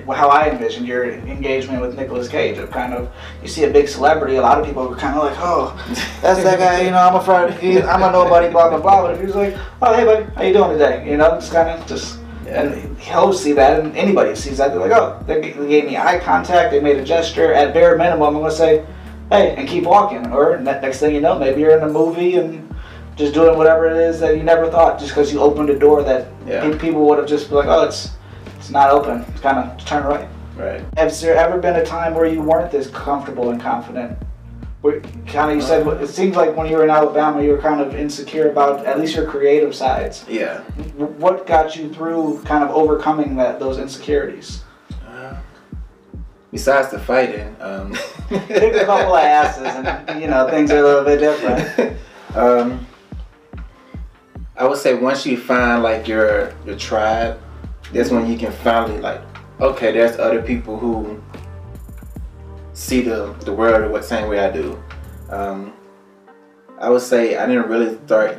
[0.00, 2.58] how I envisioned your engagement with Nicolas Cage.
[2.58, 3.10] Of kind of
[3.42, 5.74] you see a big celebrity, a lot of people were kind of like, oh,
[6.22, 6.82] that's that guy.
[6.82, 7.52] You know, I'm a friend.
[7.88, 8.50] I'm a nobody.
[8.50, 9.02] Blah blah blah.
[9.02, 11.08] But if he was like, oh hey buddy, how you doing today?
[11.08, 12.18] You know, just kind of just.
[12.52, 16.18] And he'll see that, and anybody sees that, they're like, oh, they gave me eye
[16.18, 17.52] contact, they made a gesture.
[17.52, 18.84] At bare minimum, I'm gonna say,
[19.30, 20.26] hey, and keep walking.
[20.32, 22.68] Or next thing you know, maybe you're in a movie and
[23.16, 26.02] just doing whatever it is that you never thought, just because you opened a door
[26.02, 26.76] that Yeah.
[26.78, 28.10] people would have just been like, oh, it's
[28.58, 29.24] it's not open.
[29.28, 30.28] It's kind of turn right.
[30.56, 30.82] Right.
[30.96, 34.16] Has there ever been a time where you weren't this comfortable and confident?
[34.82, 37.80] Kind of you said it seems like when you were in Alabama, you were kind
[37.80, 40.24] of insecure about at least your creative sides.
[40.28, 40.62] Yeah.
[40.96, 44.64] What got you through kind of overcoming that those insecurities?
[45.06, 45.36] Uh,
[46.50, 47.96] besides the fighting, um,
[48.32, 51.96] a couple of asses, and you know things are a little bit different.
[52.34, 52.84] um,
[54.56, 57.40] I would say once you find like your your tribe,
[57.92, 59.20] that's when you can finally like,
[59.60, 61.22] okay, there's other people who
[62.82, 64.82] see the the world the same way I do.
[65.30, 65.72] Um,
[66.78, 68.38] I would say I didn't really start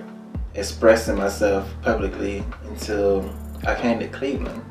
[0.54, 3.34] expressing myself publicly until
[3.66, 4.62] I came to Cleveland.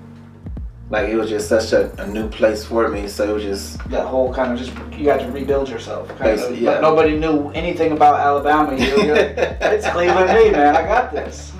[0.90, 3.88] Like it was just such a, a new place for me, so it was just
[3.88, 6.06] That whole kind of just you had to rebuild yourself.
[6.18, 6.72] Kind of, yeah.
[6.72, 8.76] but nobody knew anything about Alabama.
[8.76, 9.36] You, you're like,
[9.74, 10.76] it's Cleveland, me man.
[10.76, 11.52] I got this.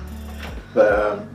[0.75, 1.29] But um,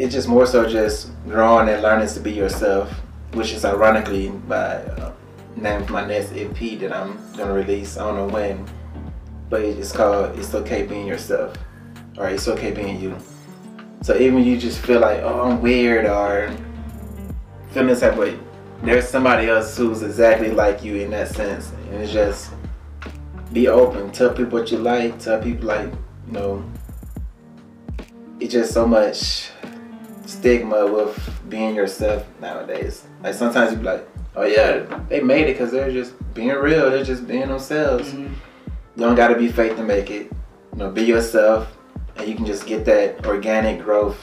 [0.00, 2.92] it's just more so just growing and learning to be yourself,
[3.32, 5.12] which is ironically by uh,
[5.56, 7.96] name of my next EP that I'm gonna release.
[7.96, 8.66] I don't know when,
[9.48, 11.56] but it's called "It's Okay Being Yourself,"
[12.18, 13.16] or "It's Okay Being You."
[14.02, 16.54] So even you just feel like, oh, I'm weird, or
[17.70, 18.36] feeling this type way,
[18.82, 22.50] there's somebody else who's exactly like you in that sense, and it's just
[23.52, 25.90] be open, tell people what you like, tell people like,
[26.26, 26.64] you know
[28.42, 29.50] it's just so much
[30.42, 31.14] stigma with
[31.48, 33.06] being yourself nowadays.
[33.22, 36.90] Like sometimes you be like, oh yeah, they made it because they're just being real.
[36.90, 38.12] They're just being themselves.
[38.12, 38.30] Mhm.
[38.96, 40.26] You don't gotta be fake to make it.
[40.72, 41.76] You know, be yourself,
[42.16, 44.18] and you can just get that organic growth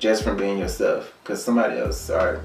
[0.00, 1.14] just from being yourself.
[1.22, 2.40] Because somebody else are.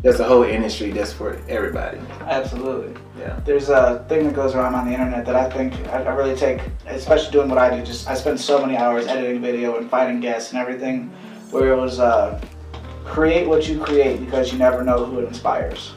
[0.00, 1.98] There's a whole industry that's for everybody.
[2.20, 2.94] Absolutely.
[3.18, 3.40] Yeah.
[3.44, 6.36] There's a thing that goes around on the internet that I think I, I really
[6.36, 7.84] take, especially doing what I do.
[7.84, 11.10] Just I spend so many hours editing video and finding guests and everything,
[11.50, 12.40] where it was uh,
[13.04, 15.94] create what you create because you never know who it inspires.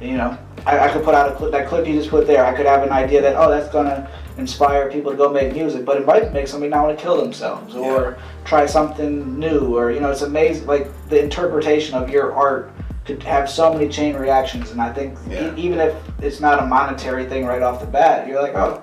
[0.00, 2.44] You know, I, I could put out a clip, that clip you just put there.
[2.44, 5.84] I could have an idea that oh, that's gonna inspire people to go make music,
[5.84, 9.76] but it might make somebody not want to kill themselves or try something new.
[9.76, 10.66] Or you know, it's amazing.
[10.66, 12.72] Like the interpretation of your art
[13.04, 16.66] could have so many chain reactions, and I think e- even if it's not a
[16.66, 18.82] monetary thing right off the bat, you're like, oh,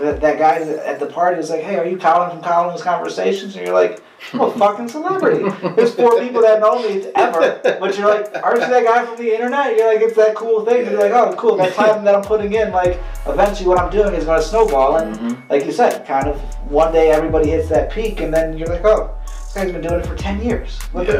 [0.00, 3.56] that, that guy at the party was like, "Hey, are you Colin from Colin's Conversations?"
[3.56, 4.00] And you're like,
[4.32, 5.44] "I'm a fucking celebrity."
[5.76, 9.16] There's four people that know me ever, but you're like, "Aren't you that guy from
[9.16, 12.14] the internet?" You're like, "It's that cool thing." You're like, "Oh, cool." That time that
[12.14, 15.50] I'm putting in, like, eventually what I'm doing is going to snowball, and Mhm.
[15.50, 16.36] like you said, kind of
[16.70, 20.00] one day everybody hits that peak, and then you're like, "Oh, this guy's been doing
[20.00, 21.14] it for ten years." Look Yeah.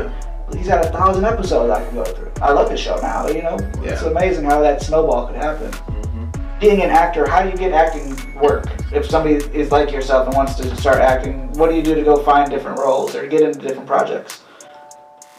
[0.51, 2.31] at he's got a thousand episodes I can go through.
[2.43, 3.27] I love his show now.
[3.27, 6.61] You know, it's amazing how that snowball could happen Mhm.
[6.61, 8.67] being an actor, how do you get acting work?
[8.93, 12.03] If somebody is like yourself and wants to start acting, what do you do to
[12.03, 14.43] go find different roles or get into different projects?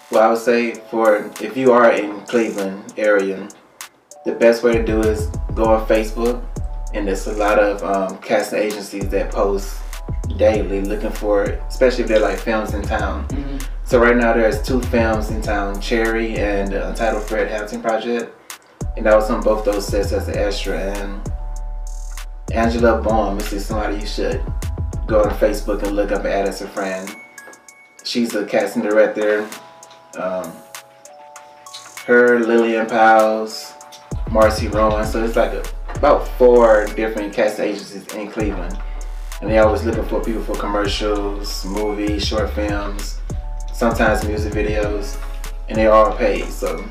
[0.10, 3.50] Well, I would say for if you are in Cleveland area,
[4.26, 6.44] the best way to do is go on Facebook,
[6.94, 9.78] and there's a lot of um, casting agencies that post
[10.38, 13.28] daily looking for, especially if they're like films in town.
[13.84, 18.32] So right now there's two films in town, Cherry and the Untitled Fred Hampton Project,
[18.96, 20.80] and I was on both those sets as an extra.
[20.80, 21.33] And
[22.54, 24.44] Angela Baum, is somebody you should
[25.08, 27.10] go on Facebook and look up and add as a friend.
[28.04, 29.50] She's a casting director.
[30.20, 30.52] Um,
[32.06, 33.74] her, Lillian Powles,
[34.30, 35.04] Marcy Rowan.
[35.06, 35.64] So it's like a,
[35.96, 38.78] about four different casting agencies in Cleveland.
[39.42, 43.20] And they always looking for people for commercials, movies, short films,
[43.74, 45.20] sometimes music videos,
[45.70, 46.46] and they're all paid.
[46.50, 46.86] So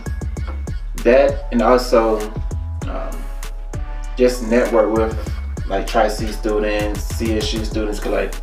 [1.05, 2.19] that, and also
[2.89, 3.25] um,
[4.17, 5.33] just network with
[5.67, 8.35] like Tri-C students, CSU students, cause like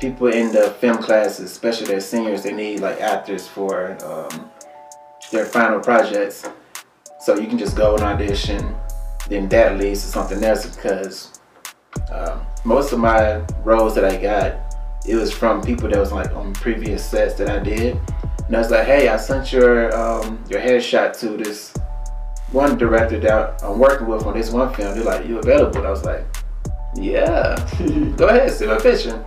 [0.00, 4.50] people in the film classes, especially their seniors, they need like actors for um,
[5.30, 6.48] their final projects.
[7.20, 8.74] So you can just go and audition.
[9.28, 11.40] Then that leads to something else because
[12.10, 14.74] um, most of my roles that I got,
[15.06, 17.98] it was from people that was like on previous sets that I did.
[18.46, 21.72] And I was like, hey, I sent your um, your headshot to this
[22.52, 24.94] one director that I'm working with on this one film.
[24.94, 25.78] They're like, you available?
[25.78, 26.24] And I was like,
[26.94, 27.56] yeah,
[28.16, 29.24] go ahead, send my picture.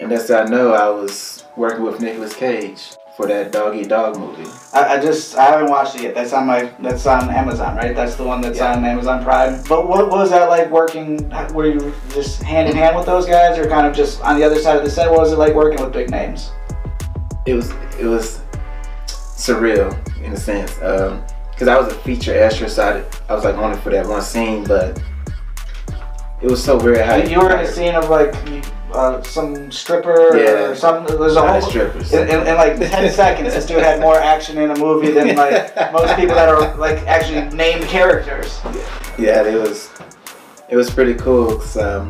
[0.00, 3.88] And that's how I know I was working with Nicolas Cage for that Dog Eat
[3.88, 4.50] Dog movie.
[4.72, 6.14] I, I just I haven't watched it yet.
[6.16, 7.94] That's on my that's on Amazon, right?
[7.94, 8.74] That's the one that's Yeah.
[8.74, 9.62] on Amazon Prime.
[9.68, 11.28] But what, what was that like working?
[11.54, 14.44] Were you just hand in hand with those guys, or kind of just on the
[14.44, 15.08] other side of the set?
[15.08, 16.50] What was it like working with big names?
[17.46, 17.70] it was
[18.00, 18.40] it was
[19.06, 19.92] surreal
[20.24, 23.56] in a sense um, because I was a feature extra, so I, I was like
[23.56, 25.00] on it for that one scene, but
[26.42, 28.34] it was so weird how you were in a scene of like
[28.92, 30.70] uh, some stripper Yeah.
[30.70, 31.16] or something.
[31.18, 32.12] There's a Not whole strippers.
[32.12, 35.34] In, in, in like 10 seconds, this dude had more action in a movie than
[35.36, 38.60] like most people that are like actually named characters.
[39.18, 39.90] yeah, it was
[40.68, 41.56] it was pretty cool.
[41.56, 42.08] 'cause, um,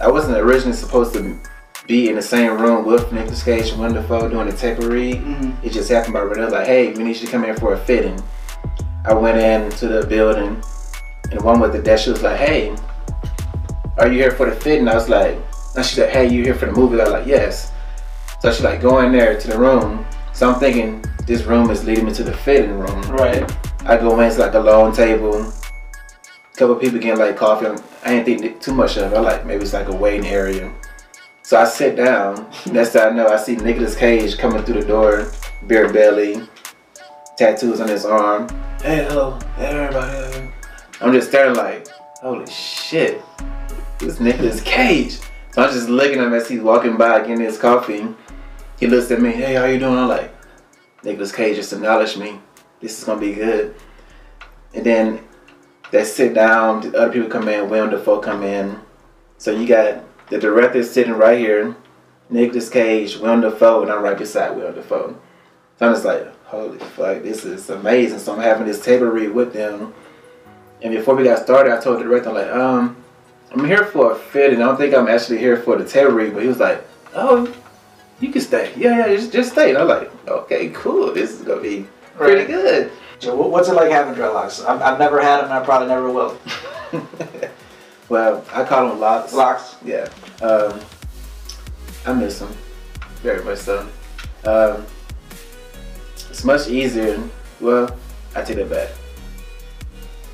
[0.00, 1.38] I wasn't originally supposed to
[1.86, 5.20] be in the same room with Nicolas Cage and Dafoe doing the tape read.
[5.22, 5.54] Mhm.
[5.62, 7.74] It just happened by Renee was like, hey, we need you to come in for
[7.74, 8.18] a fitting.
[9.04, 10.62] I went into the building
[11.30, 12.74] and one with the desk, she was like, hey,
[13.98, 14.88] are you here for the fitting?
[14.88, 15.38] I was like,
[15.76, 17.00] and she said, hey, you here for the movie?
[17.00, 17.72] I was like, yes.
[18.40, 20.04] So she like, go in there to the room.
[20.32, 23.00] So I'm thinking this room is leading me to the fitting room.
[23.02, 23.50] Right.
[23.84, 25.42] I go in, it's like a long table.
[25.42, 27.66] A couple people getting like coffee.
[28.04, 29.16] I ain't think too much of it.
[29.16, 30.72] I like maybe it's like a waiting area.
[31.42, 32.50] So I sit down.
[32.72, 35.30] Next thing I know, I see Nicolas Cage coming through the door,
[35.64, 36.40] bare belly,
[37.36, 38.48] tattoos on his arm.
[38.82, 40.50] Hey, hello, hey, everybody.
[41.00, 41.88] I'm just staring like,
[42.22, 43.20] holy shit,
[44.04, 45.18] it's Nicolas Cage.
[45.52, 48.06] So I'm just looking at him as he's walking by getting his coffee.
[48.78, 49.96] He looks at me, hey, how you doing?
[49.96, 50.34] I'm like,
[51.02, 52.40] Nicolas Cage just acknowledged me.
[52.80, 53.74] This is gonna be good.
[54.74, 55.24] And then
[55.90, 58.78] they sit down, the other people come in, Willem Dafoe come in.
[59.38, 61.74] So you got the director sitting right here,
[62.28, 65.18] Nicolas Cage, Willem Dafoe, and I'm right beside Willem Dafoe.
[65.78, 68.18] So I'm just like, holy fuck, this is amazing.
[68.18, 69.94] So I'm having this table read with them.
[70.82, 73.03] And before we got started, I told the director, I'm like, um,
[73.54, 76.10] I'm here for a fit, and I don't think I'm actually here for the table
[76.12, 76.34] read.
[76.34, 76.84] But he was like,
[77.14, 77.52] oh,
[78.20, 78.72] you can stay.
[78.76, 79.70] Yeah, yeah, just, just stay.
[79.70, 81.12] And I'm like, okay, cool.
[81.14, 81.86] This is gonna be
[82.16, 82.46] pretty Right.
[82.48, 82.92] good.
[83.20, 84.64] So what's it like having dreadlocks?
[84.68, 86.36] I've, I've never had them, and I probably never will.
[88.08, 89.32] well, I call them locks.
[89.32, 89.76] Locks.
[89.84, 90.08] Yeah.
[90.42, 90.80] Um,
[92.06, 92.52] I miss them
[93.22, 93.88] very much so.
[94.44, 94.84] Um,
[96.28, 97.22] it's much easier.
[97.60, 97.96] Well,
[98.34, 98.88] I take that back.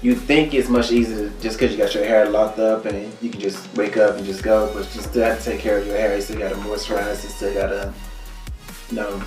[0.03, 3.29] You think it's much easier just because you got your hair locked up and you
[3.29, 5.87] can just wake up and just go, but you still have to take care of
[5.87, 6.17] your hair.
[6.17, 7.23] You still got to moisturize.
[7.23, 7.93] You still got to,
[8.89, 9.23] you know,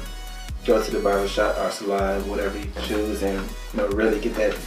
[0.65, 3.39] go to the barber shop or salon, whatever you choose, and
[3.73, 4.57] you know really get that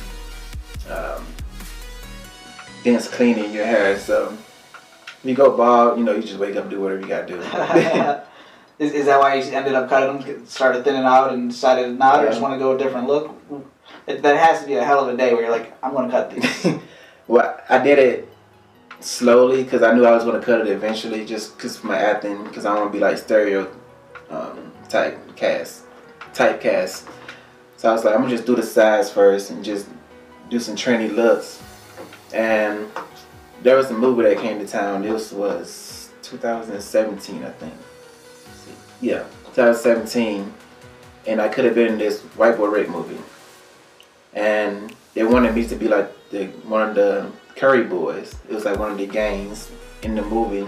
[0.90, 1.26] um,
[2.84, 3.98] dense cleaning in your hair.
[3.98, 4.36] So
[5.07, 7.26] if you go bald, you know, you just wake up and do whatever you gotta
[7.26, 7.40] do.
[8.84, 12.24] is, is that why you ended up cutting them, started thinning out, and decided not,
[12.24, 13.34] or just want to go a different look?
[14.07, 16.11] It, that has to be a hell of a day where you're like, I'm to
[16.11, 16.80] cut these.
[17.26, 18.28] well, I did it
[19.00, 22.64] slowly because I knew I was to cut it eventually, just because my acting, because
[22.64, 23.70] I want to be like stereo
[24.30, 25.84] um, type cast,
[26.32, 27.09] typecast.
[27.76, 29.86] So I was like, I'm gonna just do the sides first and just
[30.50, 31.62] do some trendy looks.
[32.32, 32.86] And
[33.62, 35.02] there was a movie that came to town.
[35.02, 37.74] This was 2017, I think.
[39.00, 40.52] Yeah, 2017,
[41.26, 43.18] and I could have been in this White Boy Rick movie.
[44.37, 48.37] And they wanted me to be like the one of the Curry boys.
[48.49, 49.70] It was like one of the gangs
[50.03, 50.66] in the movie,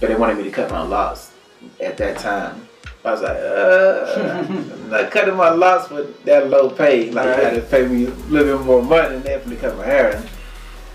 [0.00, 1.32] but they wanted me to cut my locks
[1.80, 2.66] at that time.
[3.04, 4.44] I was like, uh,
[4.88, 7.10] like cutting my locks for that low pay.
[7.10, 7.42] Like, Right.
[7.44, 9.84] had to pay me a little bit more money than that for to cut my
[9.84, 10.22] hair.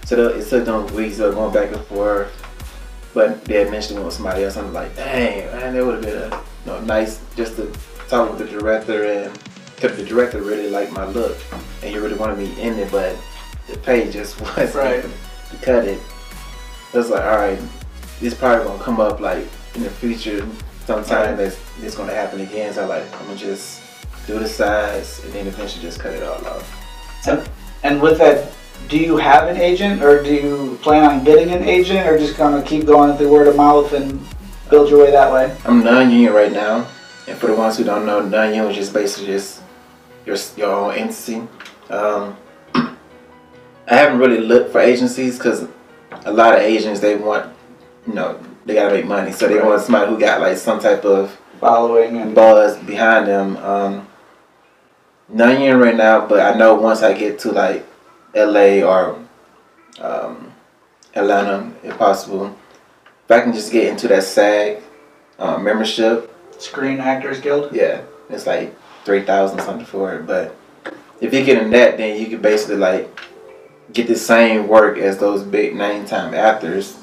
[0.06, 2.30] So it took them weeks of going back and forth.
[3.14, 4.58] But they eventually went with somebody else.
[4.58, 7.72] I'm like, dang, man, that would have been a you know, nice just to
[8.10, 9.40] talk with the director and
[9.90, 11.38] the director really liked my look
[11.82, 13.16] and he really wanted me in it, but
[13.70, 15.04] the pay just wasn't Right.
[15.52, 16.00] to cut it.
[16.94, 17.60] Was like, all right,
[18.20, 20.48] this probably gonna come up like in the future
[20.86, 21.38] sometime Right.
[21.38, 22.74] that's it's gonna happen again.
[22.74, 23.82] So I'm like, I'm gonna just
[24.28, 27.20] do the sides and then eventually just cut it all off.
[27.24, 27.44] So,
[27.84, 28.52] and with that,
[28.90, 32.38] do you have an agent, or do you plan on getting an agent, or just
[32.38, 34.20] gonna keep going through word of mouth and
[34.70, 35.56] build your way that way?
[35.66, 36.86] I'm non-union right now,
[37.28, 39.62] and for the ones who don't know, non-union is just basically just
[40.26, 41.48] your your own entity.
[41.90, 42.38] Um,
[42.76, 45.68] I haven't really looked for agencies because
[46.26, 47.54] a lot of agents they want,
[48.08, 49.66] you know, they gotta make money, so they Right.
[49.66, 53.56] want somebody who got like some type of Following and buzz behind them.
[53.56, 54.08] Um,
[55.30, 57.86] non-union right now, but I know once I get to like
[58.36, 58.84] L.A.
[58.84, 59.18] or
[60.02, 60.52] um,
[61.16, 62.54] Atlanta, if possible,
[63.24, 64.82] if I can just get into that SAG
[65.40, 66.36] uh, membership.
[66.58, 67.74] Screen Actors Guild.
[67.74, 68.76] Yeah, it's like
[69.06, 70.26] three thousand something for it.
[70.26, 70.56] But
[71.22, 73.20] if you get in that, then you can basically like
[73.92, 76.98] get the same work as those big name time actors.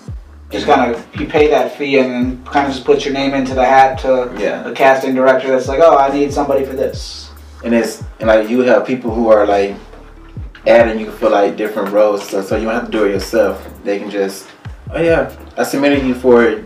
[0.50, 3.54] Just kind of you pay that fee and kind of just put your name into
[3.54, 7.30] the hat to Yeah, a casting director that's like, oh, I need somebody for this.
[7.62, 9.76] and it's and like you have people who are like
[10.66, 13.64] adding you for like different roles, so so you don't have to do it yourself.
[13.84, 14.48] They can just,
[14.92, 16.64] oh yeah, I submitted you for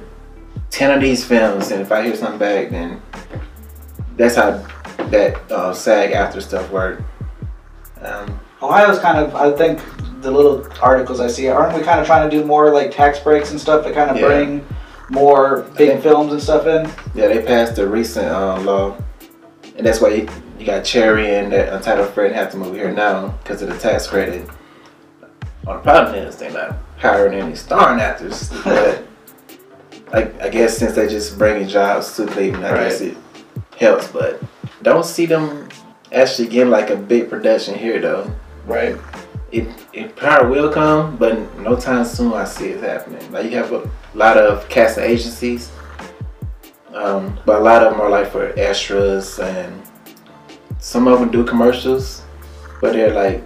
[0.70, 3.03] ten of these films, and if I hear something back, then
[4.16, 4.64] that's how
[5.14, 7.02] that uh, SAG after stuff work.
[8.00, 9.80] Um, Ohio's kind of, I think,
[10.20, 13.18] the little articles I see, aren't we kind of trying to do more like tax
[13.20, 14.26] breaks and stuff to kind of Yeah.
[14.26, 14.66] bring
[15.10, 16.86] more big think- films and stuff in?
[17.14, 18.96] Yeah, they passed a recent uh, law,
[19.76, 23.28] and that's why you, you got Cherry and that Untitled Fred to move here now
[23.42, 24.48] because of the tax credit.
[25.64, 29.04] Well, the problem is they're not hiring any starring actors, but
[30.12, 33.16] like I guess since they're just bringing jobs to Cleveland, I guess it
[33.79, 34.09] helps.
[34.09, 34.43] But
[34.83, 35.68] don't see them
[36.12, 38.31] actually getting like a big production here though.
[38.66, 38.97] Right.
[39.53, 43.31] It it probably will come, but no time soon I see it happening.
[43.31, 45.70] Like you have a lot of casting agencies,
[46.93, 49.83] um, but a lot of them are like for extras, and
[50.79, 52.22] some of them do commercials,
[52.81, 53.45] but they're like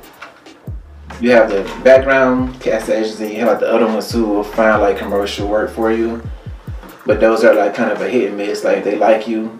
[1.20, 4.81] you have the background casting agency, you have like the other ones who will find
[4.81, 6.22] like commercial work for you,
[7.05, 8.64] but those are like kind of a hit and miss.
[8.64, 9.59] Like they like you,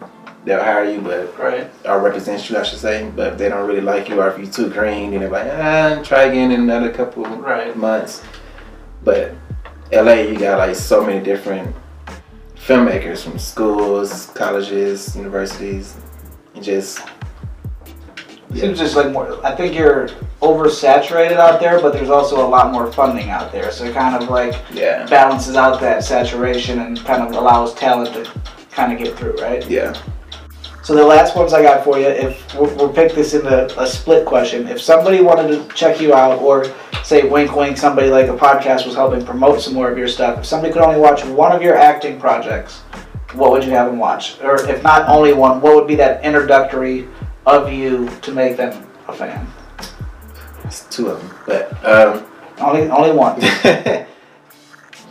[0.49, 1.71] they'll hire you, but Right.
[1.85, 3.09] or represent you, I should say.
[3.15, 5.47] But if they don't really like you, or if you're too green, then they're like,
[5.53, 7.77] ah, try again in another couple Right.
[7.77, 8.23] months.
[9.05, 9.33] But
[9.93, 11.75] LA, you got like so many different
[12.57, 15.95] filmmakers from schools, colleges, universities,
[16.55, 17.01] and just
[18.55, 19.39] Seems just like more.
[19.45, 20.09] I think you're
[20.41, 24.15] oversaturated out there, but there's also a lot more funding out there, so it kind
[24.21, 28.25] of like yeah, balances out that saturation and kind of allows talent to
[28.71, 29.69] kind of get through, right?
[29.69, 29.93] yeah.
[30.89, 33.87] So the last ones I got for you, if we'll, we'll pick this into a
[33.87, 36.73] split question, if somebody wanted to check you out, or
[37.05, 40.39] say wink wink, somebody like a podcast was helping promote some more of your stuff,
[40.39, 42.79] if somebody could only watch one of your acting projects,
[43.35, 44.41] what would you have them watch?
[44.41, 47.07] Or if not only one, what would be that introductory
[47.45, 49.47] of you to make them a fan?
[50.65, 52.25] It's two of them, but um,
[52.61, 53.37] Only only one.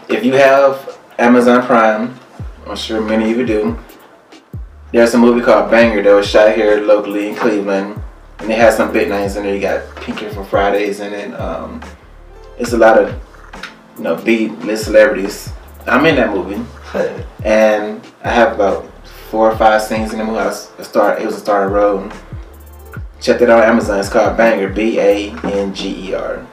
[0.09, 2.19] if you have Amazon Prime,
[2.65, 3.80] I'm sure many of you do.
[4.93, 8.01] There's a movie called Banger that was shot here locally in Cleveland,
[8.39, 9.53] and it has some big names in there.
[9.53, 11.33] You got Pinky from Fridays in it.
[11.33, 11.81] Um,
[12.57, 13.13] it's a lot of
[13.97, 15.51] you know B list celebrities.
[15.85, 16.63] I'm in that movie,
[17.43, 18.85] and I have about
[19.29, 20.39] four or five scenes in the movie.
[20.39, 21.19] I was a star.
[21.19, 22.09] It was a starter role.
[23.19, 23.99] Check it out on Amazon.
[23.99, 24.69] It's called Banger.
[24.69, 26.47] B A N G E R.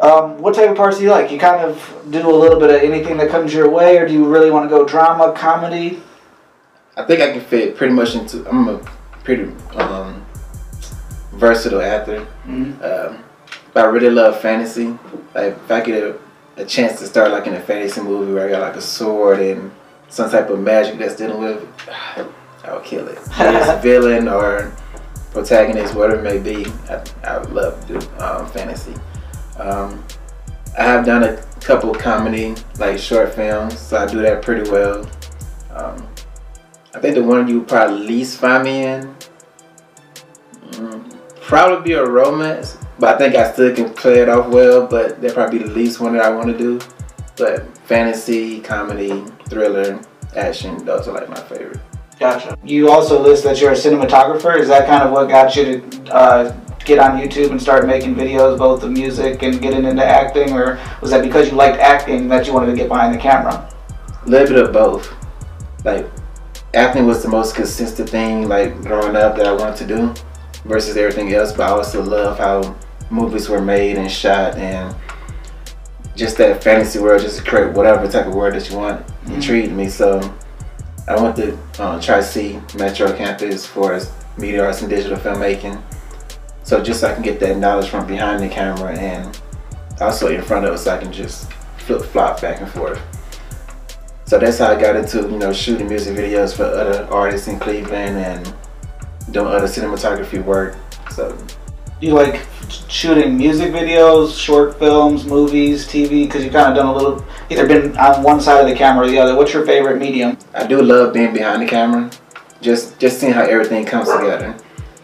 [0.00, 1.30] Um, what type of parts do you like?
[1.30, 4.14] You kind of do a little bit of anything that comes your way, or do
[4.14, 6.00] you really want to go drama, comedy?
[6.96, 8.48] I think I can fit pretty much into.
[8.48, 8.78] I'm a
[9.24, 9.44] pretty
[9.76, 10.24] um,
[11.32, 12.26] versatile actor.
[12.46, 12.82] Mhm.
[12.82, 13.18] Um,
[13.72, 14.88] but I really love fantasy.
[15.34, 16.18] Like if I get a
[16.58, 19.40] a chance to start like in a fantasy movie where I got like a sword
[19.40, 19.70] and
[20.08, 21.66] some type of magic that's dealing with,
[22.64, 23.18] I'll kill it.
[23.38, 24.70] It's villain or
[25.32, 28.94] protagonist, whatever it may be, I, I would love to do um, fantasy.
[29.58, 30.04] Um,
[30.78, 35.08] I have done a couple comedy, like short films, so I do that pretty well.
[35.74, 36.06] Um,
[36.94, 39.14] I think the one you would probably least find me in,
[40.72, 44.86] mm, probably be a romance, but I think I still can play it off well,
[44.86, 46.80] but that probably be the least one that I want to do.
[47.36, 50.00] But fantasy, comedy, thriller,
[50.36, 51.80] action, those are like my favorite.
[52.20, 52.56] Gotcha.
[52.62, 54.58] You also list that you're a cinematographer.
[54.58, 58.14] Is that kind of what got you to uh, get on YouTube and start making
[58.14, 62.28] videos, both of music and getting into acting, or was that because you liked acting
[62.28, 63.68] that you wanted to get behind the camera?
[64.24, 65.12] A little bit of both.
[65.84, 66.08] Like
[66.74, 70.14] acting was the most consistent thing, like growing up, that I wanted to do,
[70.64, 71.52] versus everything else.
[71.52, 72.74] But I also love how
[73.10, 74.94] movies were made and shot, and
[76.16, 79.34] just that fantasy world, just to create whatever type of world that you want, Mm-hmm.
[79.34, 79.88] intrigued me.
[79.88, 80.20] So
[81.06, 84.00] I went to uh, Tri-C Metro campus for
[84.36, 85.80] media arts and digital filmmaking.
[86.64, 89.40] So just so I can get that knowledge from behind the camera and
[90.00, 93.00] also in front of it, so I can just flip flop back and forth.
[94.24, 97.58] So that's how I got into you know shooting music videos for other artists in
[97.58, 98.54] Cleveland and
[99.32, 100.76] doing other cinematography work.
[101.10, 101.36] So
[102.00, 102.40] you like
[102.88, 106.26] shooting music videos, short films, movies, TV?
[106.26, 109.06] Because you've kind of done a little, either been on one side of the camera
[109.06, 109.36] or the other.
[109.36, 110.36] What's your favorite medium?
[110.54, 112.10] I do love being behind the camera,
[112.60, 114.56] just just seeing how everything comes together.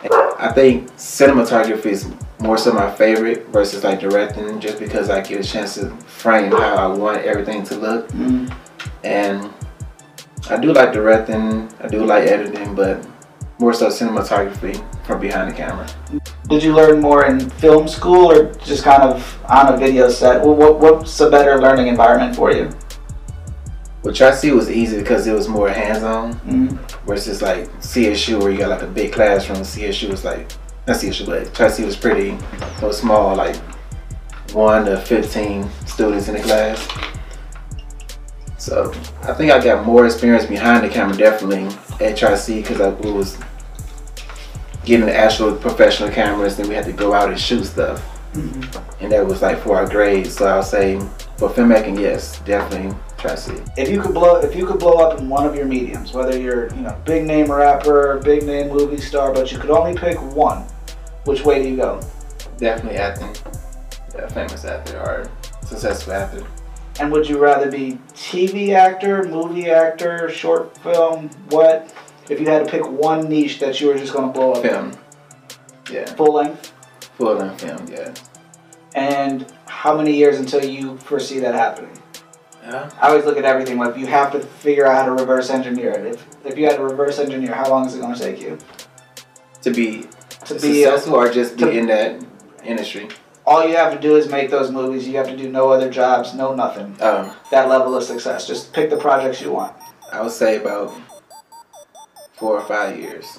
[0.02, 2.10] And I think cinematography is
[2.40, 6.50] more so my favorite versus like directing, just because I get a chance to frame
[6.50, 8.08] how I want everything to look.
[8.08, 8.52] Mm.
[9.04, 9.52] And
[10.50, 13.06] I do like directing, I do like editing, but
[13.58, 15.86] more so cinematography from behind the camera.
[16.48, 20.44] Did you learn more in film school or just kind of on a video set?
[20.44, 22.70] What, what, what's a better learning environment for you?
[24.02, 26.78] Well, Tri-C was easy because it was more hands-on Mm.
[27.04, 29.58] versus like CSU where you got like a big classroom.
[29.58, 30.50] CSU was like,
[30.86, 32.38] not CSU, but Tri-C was pretty,
[32.80, 33.56] was small, like
[34.52, 36.88] one to 15 students in the class.
[38.68, 38.92] So
[39.22, 43.38] I think I got more experience behind the camera definitely at Tri-C because I was
[44.84, 46.58] getting the actual professional cameras.
[46.58, 47.98] Then we had to go out and shoot stuff,
[48.34, 49.02] mm-hmm.
[49.02, 50.36] and that was like for our grades.
[50.36, 50.98] So I'll say
[51.38, 53.54] for filmmaking, yes, definitely Tri-C.
[53.78, 56.38] If you could blow, if you could blow up in one of your mediums, whether
[56.38, 60.20] you're you know big name rapper, big name movie star, but you could only pick
[60.34, 60.58] one,
[61.24, 62.02] which way do you go?
[62.58, 63.34] Definitely acting.
[64.14, 65.30] Yeah, famous actor or
[65.64, 66.46] successful actor.
[67.00, 71.28] And would you rather be TV actor, movie actor, short film?
[71.50, 71.92] What?
[72.28, 74.62] If you had to pick one niche that you were just going to blow up.
[74.62, 74.92] Film.
[75.90, 76.72] Yeah, full length.
[77.16, 77.86] full length film.
[77.90, 78.12] Yeah.
[78.94, 81.96] And how many years until you foresee that happening?
[82.62, 82.90] Yeah.
[83.00, 85.92] I always look at everything like you have to figure out how to reverse engineer
[85.92, 86.06] it.
[86.06, 88.58] If if you had to reverse engineer, how long is it going to take you
[89.62, 90.06] To be
[90.46, 90.82] to be?
[90.82, 92.22] successful or just be to- in that
[92.64, 93.08] industry.
[93.48, 95.08] All you have to do is make those movies.
[95.08, 96.94] You have to do no other jobs, no nothing.
[97.00, 98.46] Um, That level of success.
[98.46, 99.74] Just pick the projects you want.
[100.12, 100.94] I would say about
[102.36, 103.38] four or five years.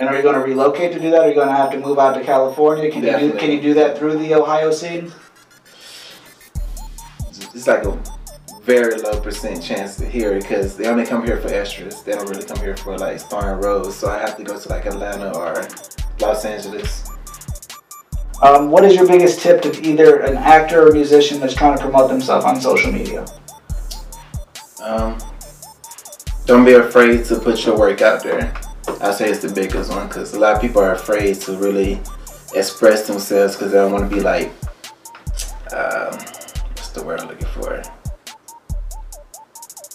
[0.00, 1.20] And are you going to relocate to do that?
[1.20, 2.90] Or are you going to have to move out to California?
[2.90, 5.12] Can you do Can you do that through the Ohio scene?
[7.54, 7.96] It's like a
[8.62, 12.02] very low percent chance to hear it because they only come here for extras.
[12.02, 13.96] They don't really come here for like starring roles.
[13.96, 15.68] So I have to go to like Atlanta or
[16.18, 17.09] Los Angeles.
[18.42, 21.82] Um, what is your biggest tip to either an actor or musician that's trying to
[21.82, 23.26] promote themselves on social media?
[24.82, 25.18] Um,
[26.46, 28.54] don't be afraid to put your work out there.
[29.02, 32.00] I say it's the biggest one because a lot of people are afraid to really
[32.54, 34.48] express themselves because they don't want to be like,
[35.74, 36.12] um,
[36.72, 37.82] what's the word I'm looking for?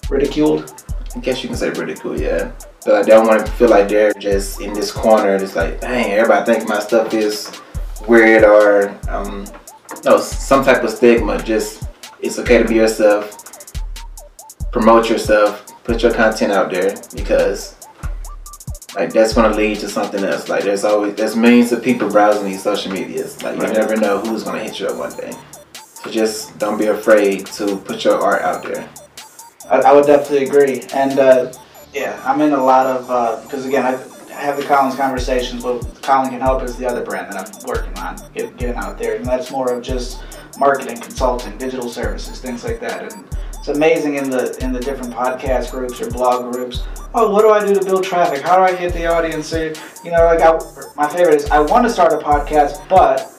[0.07, 0.71] Ridiculed?
[1.15, 2.51] I guess you can say ridicule, yeah.
[2.85, 5.35] But like, they don't want to feel like they're just in this corner.
[5.35, 7.59] It's like, dang, everybody think my stuff is
[8.07, 9.45] weird or um,
[10.03, 11.41] no, some type of stigma.
[11.43, 11.87] Just
[12.19, 13.41] it's okay to be yourself.
[14.71, 15.61] Promote yourself.
[15.83, 17.75] Put your content out there because
[18.95, 20.49] like that's gonna lead to something else.
[20.49, 23.41] Like there's always there's millions of people browsing these social medias.
[23.43, 23.67] Like Right.
[23.67, 25.33] you never know who's gonna hit you up one day.
[25.73, 28.87] So just don't be afraid to put your art out there.
[29.69, 30.81] I, I would definitely agree.
[30.93, 31.51] And uh,
[31.93, 33.97] yeah, I'm in a lot of because again, I, I
[34.35, 37.97] have the Colin's conversations, but Colin Can Help is the other brand that I'm working
[37.97, 40.23] on get, getting out there, and that's more of just
[40.57, 43.13] marketing, consulting, digital services, things like that.
[43.13, 46.83] And it's amazing in the in the different podcast groups or blog groups.
[47.13, 48.41] Oh, what do I do to build traffic?
[48.41, 49.51] How do I get the audience?
[49.51, 50.59] You know, like I,
[50.95, 53.31] my favorite is I want to start a podcast, but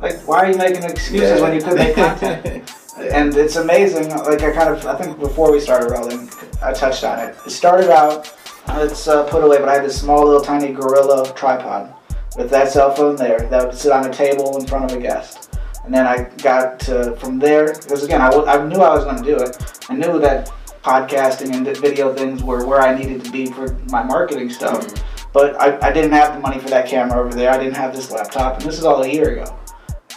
[0.00, 2.70] like, why are you making excuses when you could make content?
[2.98, 4.10] And it's amazing.
[4.10, 6.28] Like I kind of, I think before we started rolling,
[6.62, 7.36] I touched on it.
[7.46, 8.34] It started out,
[8.68, 11.94] it's uh, put away, but I had this small little tiny gorilla tripod
[12.36, 15.00] with that cell phone there that would sit on a table in front of a
[15.00, 15.58] guest.
[15.84, 19.04] And then I got to from there because again I, w- I knew I was
[19.04, 19.80] going to do it.
[19.88, 20.50] I knew that
[20.82, 24.86] podcasting and video things were where I needed to be for my marketing stuff.
[25.32, 27.50] But I, I didn't have the money for that camera over there.
[27.50, 29.58] I didn't have this laptop, and this is all a year ago.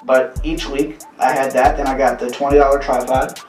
[0.03, 1.77] But each week I had that.
[1.77, 3.39] Then I got the twenty dollar tripod.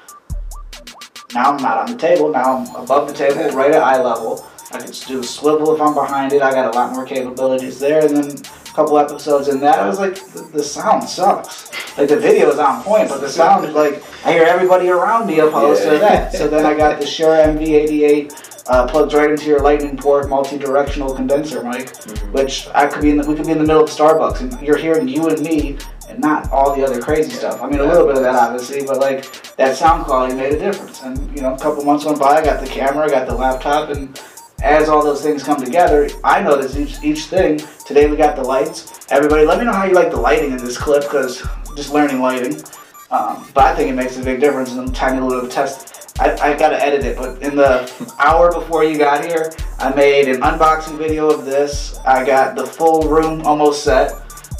[1.34, 2.30] Now I'm not on the table.
[2.32, 4.46] Now I'm above the table, right at eye level.
[4.76, 6.42] I can do a swivel if I'm behind it.
[6.42, 8.04] I got a lot more capabilities there.
[8.04, 11.70] And then a couple episodes in that, I was like, the, the sound sucks.
[11.96, 15.26] Like the video is on point, but the sound is like I hear everybody around
[15.26, 16.32] me opposed to that.
[16.32, 21.14] So then I got the Shure MV88 uh, plugs right into your lightning port multi-directional
[21.14, 21.94] condenser mic,
[22.32, 24.60] which I could be in the, we could be in the middle of Starbucks and
[24.60, 27.62] you're hearing you and me and not all the other crazy stuff.
[27.62, 30.58] I mean, a little bit of that obviously, but like that sound quality made a
[30.58, 31.02] difference.
[31.02, 33.34] And you know, a couple months went by, I got the camera, I got the
[33.34, 34.20] laptop, and
[34.62, 37.60] as all those things come together, I noticed each each thing.
[37.84, 39.06] Today we got the lights.
[39.10, 41.46] Everybody, let me know how you like the lighting in this clip because
[41.76, 42.62] just learning lighting.
[43.10, 46.18] Um, but I think it makes a big difference in a tiny little test.
[46.18, 50.28] I, I gotta edit it, but in the hour before you got here, I made
[50.28, 51.98] an unboxing video of this.
[52.06, 54.14] I got the full room almost set,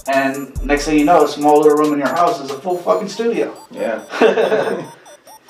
[0.08, 2.76] and next thing you know, a small little room in your house is a full
[2.76, 3.56] fucking studio.
[3.70, 4.04] Yeah.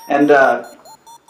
[0.09, 0.73] and uh,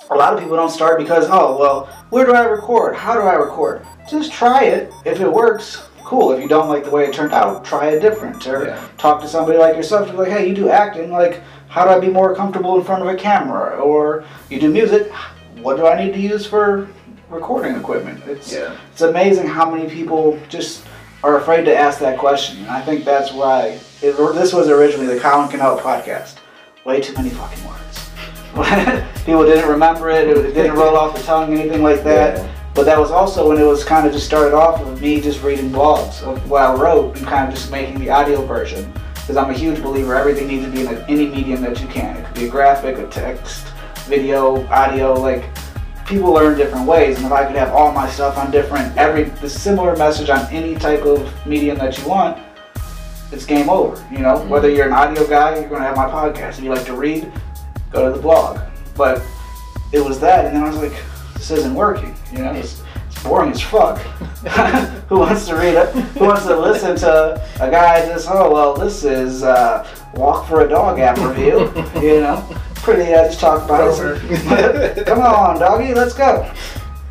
[0.10, 2.96] a lot of people don't start because, oh, well, where do I record?
[2.96, 3.86] How do I record?
[4.10, 4.92] Just try it.
[5.06, 6.32] If it works, cool.
[6.32, 8.46] If you don't like the way it turned out, try a different.
[8.48, 8.80] Or Yeah.
[8.98, 10.08] talk to somebody like yourself.
[10.08, 11.12] You're like, hey, you do acting.
[11.12, 13.78] Like, how do I be more comfortable in front of a camera?
[13.80, 15.12] Or you do music.
[15.62, 16.88] What do I need to use for
[17.30, 18.22] recording equipment?
[18.28, 18.72] It's Yeah.
[18.94, 20.84] it's amazing how many people just
[21.24, 22.60] are afraid to ask that question.
[22.62, 26.36] And I think that's why it, this was originally the Colin Can Help podcast.
[26.86, 27.82] Way too many fucking words.
[29.26, 30.28] people didn't remember it.
[30.30, 32.38] It didn't roll off the tongue, anything like that.
[32.38, 32.54] Yeah.
[32.74, 35.42] But that was also when it was kind of just started off with me just
[35.42, 38.94] reading blogs of what I wrote and kind of just making the audio version.
[39.16, 42.18] Because I'm a huge believer everything needs to be in any medium that you can.
[42.18, 43.68] It could be a graphic, a text,
[44.06, 45.14] video, audio.
[45.14, 45.46] Like
[46.06, 49.24] people learn different ways, and if I could have all my stuff on different every
[49.24, 52.42] the similar message on any type of medium that you want,
[53.32, 54.02] it's game over.
[54.12, 54.50] You know, mm-hmm.
[54.50, 56.60] whether you're an audio guy, you're gonna have my podcast.
[56.60, 57.32] If you like to read,
[57.92, 58.60] go to the blog.
[58.96, 59.22] But
[59.92, 60.94] it was that, and then I was like,
[61.34, 62.16] this isn't working.
[62.32, 63.98] You know, it's, it's boring as fuck.
[65.10, 65.94] who wants to read it?
[66.18, 68.28] Who wants to listen to a guy just?
[68.30, 71.72] Oh well, this is uh, walk for a dog app review.
[72.02, 73.14] You know, pretty.
[73.14, 75.06] Uh, just talk about it.
[75.06, 76.52] Come on, doggy, let's go.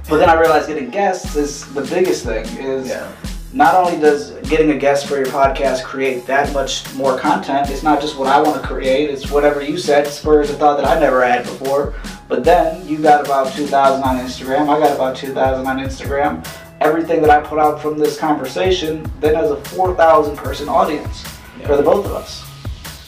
[0.08, 2.44] But then I realized getting guests is the biggest thing.
[2.58, 3.12] Is Yeah.
[3.56, 7.82] Not only does getting a guest for your podcast create that much more content, it's
[7.82, 10.86] not just what I want to create, it's whatever you said spurs a thought that
[10.86, 11.94] I never had before.
[12.28, 16.46] But then you got about 2,000 on Instagram, I got about 2,000 on Instagram.
[16.82, 21.22] Everything that I put out from this conversation then has a 4,000 person audience
[21.64, 22.42] for the both of us.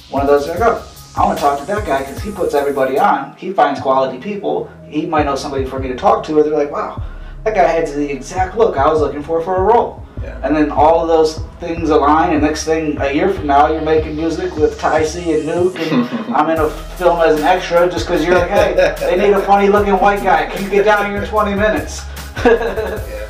[0.08, 0.82] One of those, like, oh,
[1.14, 3.36] I want to talk to that guy because he puts everybody on.
[3.36, 4.72] He finds quality people.
[4.88, 7.02] He might know somebody for me to talk to, or they're like, wow,
[7.44, 10.06] that guy had the exact look I was looking for for a role.
[10.22, 10.40] Yeah.
[10.42, 13.82] And then all of those things align, and next thing, a year from now, you're
[13.82, 18.06] making music with C and Nuke, and I'm in a film as an extra just
[18.06, 20.46] because you're like, hey, they need a funny looking white guy.
[20.46, 22.02] Can you get down here in 20 minutes?
[22.44, 23.24] Yeah.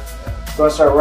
[0.58, 0.96] Going to start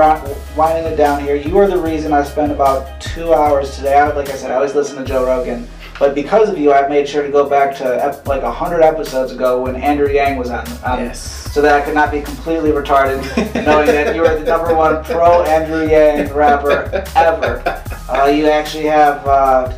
[0.55, 1.35] winding it down here.
[1.35, 3.97] You are the reason I spent about two hours today.
[3.97, 5.67] I, like I said, I always listen to Joe Rogan,
[5.99, 9.31] but because of you, I made sure to go back to ep- like hundred episodes
[9.31, 11.19] ago when Andrew Yang was on, on Yes.
[11.53, 13.21] so that I could not be completely retarded,
[13.65, 17.61] knowing that you are the number one pro Andrew Yang rapper ever.
[18.09, 19.73] Uh, you actually have uh,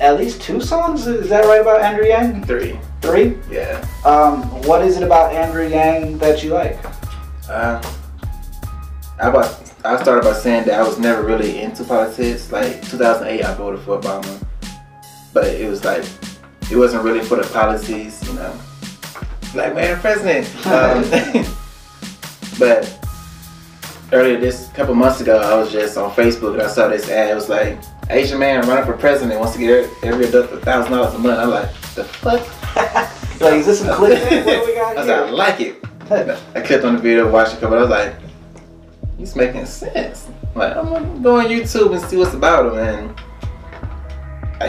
[0.00, 1.06] at least two songs.
[1.06, 2.44] Is that right about Andrew Yang?
[2.44, 2.78] Three.
[3.00, 3.36] Three.
[3.50, 3.86] Yeah.
[4.04, 6.78] Um, what is it about Andrew Yang that you like?
[7.48, 7.80] Uh,
[9.20, 12.50] I about I started by saying that I was never really into politics.
[12.50, 14.42] Like 2008, I voted for Obama,
[15.34, 16.04] but it was like
[16.70, 18.58] it wasn't really for the policies, you know.
[19.54, 20.46] Like man, president.
[20.66, 21.04] Um,
[22.58, 22.98] but
[24.12, 27.32] earlier this couple months ago, I was just on Facebook and I saw this ad.
[27.32, 27.78] It was like
[28.08, 31.38] Asian man running for president wants to get every adult a thousand dollars a month.
[31.38, 33.10] I'm like, the fuck?
[33.40, 34.44] Like, is this some clickbait?
[34.46, 35.84] What do we got I was like, I like it.
[36.54, 37.76] I clicked on the video, watched a couple.
[37.76, 38.14] I was like,
[39.18, 40.28] he's making sense.
[40.54, 42.78] Like, I'm gonna go on YouTube and see what's about him.
[42.78, 43.20] And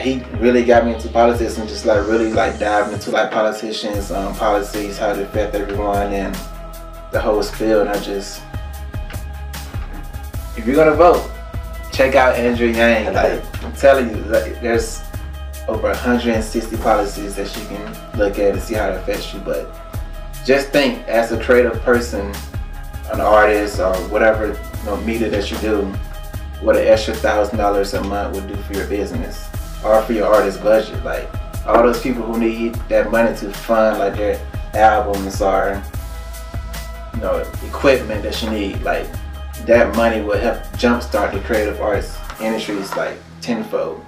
[0.01, 4.11] he really got me into politics and just like really like diving into like politicians,
[4.11, 6.35] um, policies, how they affect everyone, and
[7.11, 7.81] the whole spiel.
[7.81, 8.41] And I just,
[10.57, 11.29] if you're gonna vote,
[11.91, 13.13] check out Andrew Yang.
[13.13, 15.03] Like, I'm telling you, like, there's
[15.67, 19.39] over 160 policies that you can look at and see how it affects you.
[19.41, 19.71] But
[20.45, 22.33] just think, as a creative person,
[23.11, 25.83] an artist, or whatever you know, media that you do,
[26.61, 29.47] what an extra thousand dollars a month would do for your business
[29.85, 31.01] or for your artist budget.
[31.05, 31.29] Like
[31.65, 34.39] all those people who need that money to fund like their
[34.73, 35.81] albums or
[37.13, 39.07] you know equipment that you need, like
[39.65, 44.03] that money will help jumpstart the creative arts industries like tenfold.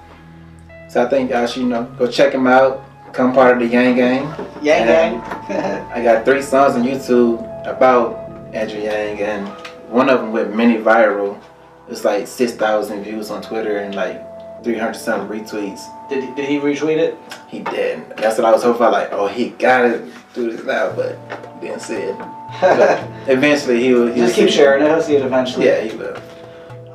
[0.90, 2.84] So I think y'all should you know go check them out.
[3.14, 4.24] Come part of the Yang Gang.
[4.62, 5.22] Yang gang.
[5.94, 9.48] I got three songs on YouTube about Andrew Yang, and
[9.90, 11.40] one of them went mini viral.
[11.88, 14.22] It's like six thousand views on Twitter and like
[14.64, 15.82] three hundred something retweets.
[16.10, 17.18] did, he- did he retweet it?
[17.48, 18.10] He did.
[18.18, 18.90] That's what I was hoping for.
[18.92, 20.04] Like, oh, he got it
[20.34, 21.18] do this now, but
[21.62, 22.16] didn't see it.
[22.62, 24.14] But eventually, he will.
[24.16, 24.88] Just keep sharing it.
[24.90, 25.66] He'll see it eventually.
[25.66, 26.16] Yeah, he will.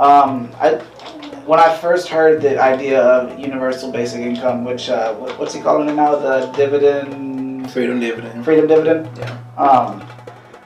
[0.00, 0.74] Um, I
[1.46, 5.88] when I first heard the idea of universal basic income, which uh, what's he calling
[5.88, 6.16] it now?
[6.16, 8.44] The dividend, Freedom dividend.
[8.44, 9.08] freedom dividend.
[9.18, 9.38] Yeah.
[9.58, 10.00] Um,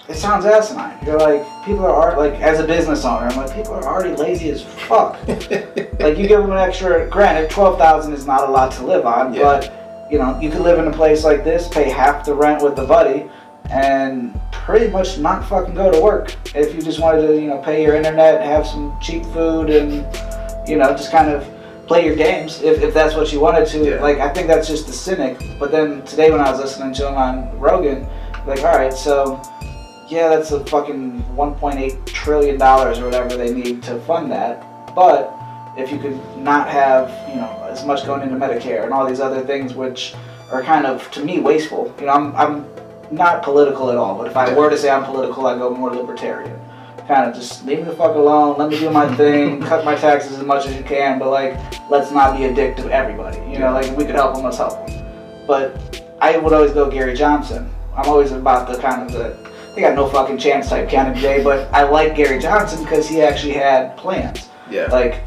[0.08, 0.98] it sounds asinine.
[1.04, 3.26] You're like people are like as a business owner.
[3.26, 5.18] I'm like people are already lazy as fuck.
[5.28, 7.08] like you give them an extra.
[7.08, 9.42] Granted, twelve thousand is not a lot to live on, Yeah.
[9.42, 12.62] but you know you could live in a place like this, pay half the rent
[12.62, 13.28] with the buddy,
[13.70, 16.34] and pretty much not fucking go to work.
[16.54, 20.06] If you just wanted to, you know, pay your internet, have some cheap food, and
[20.68, 21.46] you know, just kind of
[21.86, 23.90] play your games if, if that's what you wanted to.
[23.90, 24.00] Yeah.
[24.00, 25.38] Like I think that's just the cynic.
[25.58, 28.06] But then today when I was listening to him on Rogan,
[28.46, 29.40] like all right, so
[30.08, 34.94] yeah, that's a fucking 1.8 trillion dollars or whatever they need to fund that.
[34.94, 35.32] But
[35.76, 39.20] if you could not have, you know, as much going into Medicare and all these
[39.20, 40.14] other things, which
[40.50, 41.92] are kind of to me wasteful.
[42.00, 42.66] You know, I'm I'm
[43.10, 45.94] not political at all, but if I were to say I'm political, I go more
[45.94, 46.58] libertarian.
[47.08, 48.58] Kind of just leave me the fuck alone.
[48.58, 49.60] Let me do my thing.
[49.70, 51.54] cut my taxes as much as you can, but like,
[51.88, 53.38] let's not be a dick to everybody.
[53.50, 55.46] You know, like if we could help them, let's help them.
[55.46, 57.70] But I would always go Gary Johnson.
[57.96, 59.45] I'm always about the kind of the
[59.76, 63.52] they got no fucking chance type candidate, but I like Gary Johnson because he actually
[63.52, 64.48] had plans.
[64.70, 64.86] Yeah.
[64.86, 65.22] Like,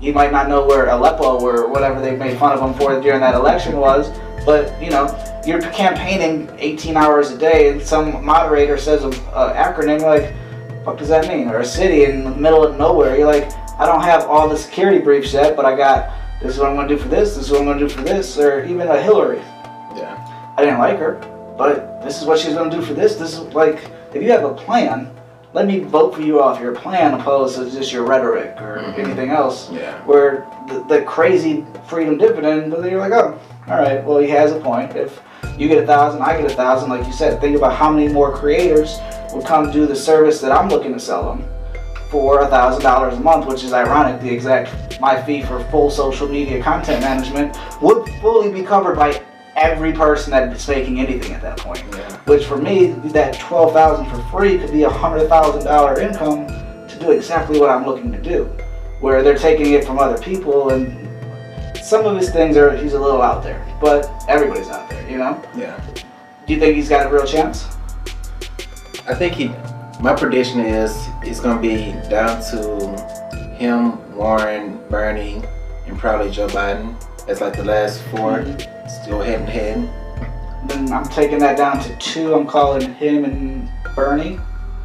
[0.00, 3.20] he might not know where Aleppo or whatever they made fun of him for during
[3.20, 4.10] that election was,
[4.46, 5.06] but you know,
[5.46, 10.34] you're campaigning 18 hours a day, and some moderator says an acronym, you're like,
[10.82, 11.48] fuck does that mean?
[11.48, 13.18] Or a city in the middle of nowhere.
[13.18, 16.58] You're like, I don't have all the security briefs yet, but I got this is
[16.58, 18.64] what I'm gonna do for this, this is what I'm gonna do for this, or
[18.64, 19.40] even a Hillary.
[19.94, 20.16] Yeah.
[20.56, 21.20] I didn't like her,
[21.56, 23.16] but this is what she's gonna do for this.
[23.16, 23.78] This is like,
[24.14, 25.10] if you have a plan,
[25.52, 28.98] let me vote for you off your plan opposed to just your rhetoric or Mhm.
[28.98, 29.68] anything else.
[29.72, 29.94] Yeah.
[30.06, 33.36] Where the, the crazy freedom dividend, but then you're like, oh,
[33.68, 34.94] all right, well he has a point.
[34.94, 35.20] If
[35.58, 38.08] you get a thousand, I get a thousand, like you said, think about how many
[38.12, 38.98] more creators
[39.34, 41.44] would come do the service that I'm looking to sell them
[42.10, 44.20] for a thousand dollars a month, which is ironic.
[44.20, 49.20] The exact my fee for full social media content management would fully be covered by
[49.56, 51.84] every person that is making anything at that point.
[51.92, 52.16] Yeah.
[52.20, 56.46] Which for me, that twelve thousand for free could be a hundred thousand dollar income
[56.46, 58.44] to do exactly what I'm looking to do.
[59.00, 61.08] Where they're taking it from other people, and
[61.78, 65.18] some of his things are he's a little out there, but everybody's out there, you
[65.18, 65.42] know.
[65.56, 65.82] Yeah.
[66.46, 67.64] Do you think he's got a real chance?
[69.06, 69.48] I think he.
[70.00, 75.42] My prediction is it's gonna be down to him, Warren, Bernie,
[75.86, 76.94] and probably Joe Biden.
[77.30, 78.44] That's like the last 4
[78.88, 79.88] still head and head.
[80.68, 82.34] Then I'm taking that down to two.
[82.34, 84.40] I'm calling him and Bernie.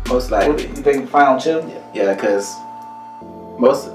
[0.07, 0.67] Most What likely.
[0.67, 1.09] you think?
[1.09, 1.63] Final two?
[1.95, 2.55] Yeah, because
[3.57, 3.87] most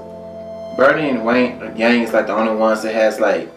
[0.75, 3.49] Bernie and Wayne Yang is like the only ones that has like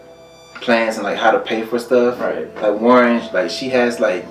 [0.61, 2.17] plans and like how to pay for stuff.
[2.21, 2.47] Right.
[2.55, 4.25] Like Warren, like she has like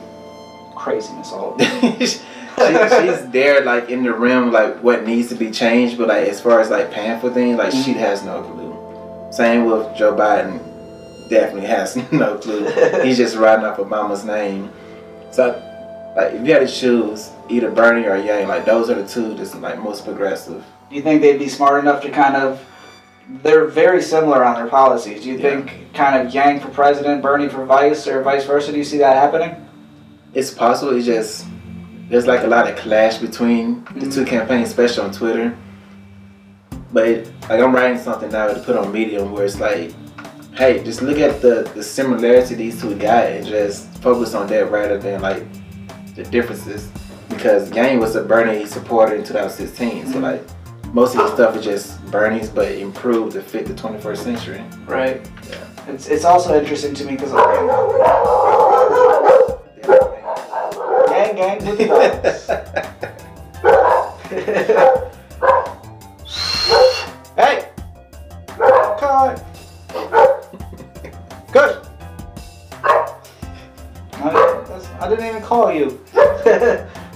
[0.75, 1.59] Craziness all.
[2.01, 6.27] she, she's there like in the realm like what needs to be changed, but like
[6.27, 7.97] as far as like paying for things, like she Mhm.
[7.97, 8.64] has no clue.
[9.35, 10.61] Same with Joe Biden,
[11.29, 12.71] definitely has no clue.
[13.03, 14.71] He's just riding off Obama's name.
[15.33, 15.61] So
[16.17, 19.35] like if you had to choose either Bernie or Yang, like those are the two
[19.35, 20.65] that's like most progressive.
[20.89, 22.65] Do you think they'd be smart enough to kind of?
[23.43, 25.23] They're very similar on their policies.
[25.23, 25.43] Do you Yeah.
[25.63, 28.71] think kind of Yang for president, Bernie for vice, or vice versa?
[28.71, 29.57] Do you see that happening?
[30.35, 30.95] It's possible.
[30.95, 31.47] It's just
[32.09, 34.25] there's like a lot of clash between the two mm-hmm.
[34.27, 35.57] campaigns, especially on Twitter.
[36.95, 39.93] But like I'm writing something now to put on Medium where it's like,
[40.55, 44.71] hey, just look at the the similarity these two got and just focus on that
[44.71, 45.43] rather than like
[46.15, 46.89] the differences.
[47.29, 50.23] Because Yang was a Bernie supporter in 2016, so Mhm.
[50.23, 50.43] like
[50.95, 54.63] most of the stuff is just Bernie's, but improved to fit the 21st century.
[54.87, 55.21] Right.
[55.51, 55.57] Yeah.
[55.93, 57.33] It's it's also interesting to me because
[61.11, 62.41] gang gang with
[75.45, 76.01] call you.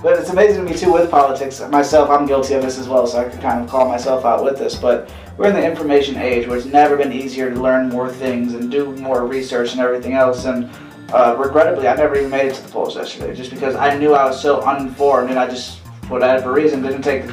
[0.03, 1.61] but it's amazing to me too with politics.
[1.71, 4.45] Myself, I'm guilty of this as well, so I can kind of call myself out
[4.45, 4.75] with this.
[4.75, 8.55] But we're in the information age where it's never been easier to learn more things
[8.55, 10.45] and do more research and everything else.
[10.45, 10.71] And
[11.13, 14.15] uh, regrettably, I never even made it to the polls yesterday, just because I knew
[14.15, 17.25] I was so uninformed, and I just, for whatever reason, didn't take.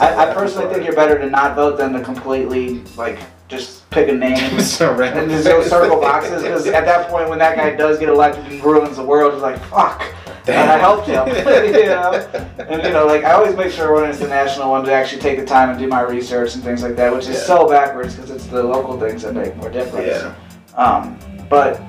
[0.00, 3.18] I, I personally think you're better to not vote than to completely like
[3.48, 4.38] just pick a name
[5.18, 6.42] and just go circle boxes.
[6.42, 9.42] Because at that point, when that guy does get elected and ruins the world, it's
[9.42, 10.02] like fuck.
[10.48, 11.34] And I helped him, you
[11.86, 12.12] know.
[12.58, 15.20] And you know, like I always make sure when it's the national one to actually
[15.22, 17.42] take the time and do my research and things like that, which is Yeah.
[17.44, 20.06] so backwards because it's the local things that make more difference.
[20.08, 20.34] Yeah.
[20.76, 21.16] Um,
[21.48, 21.80] but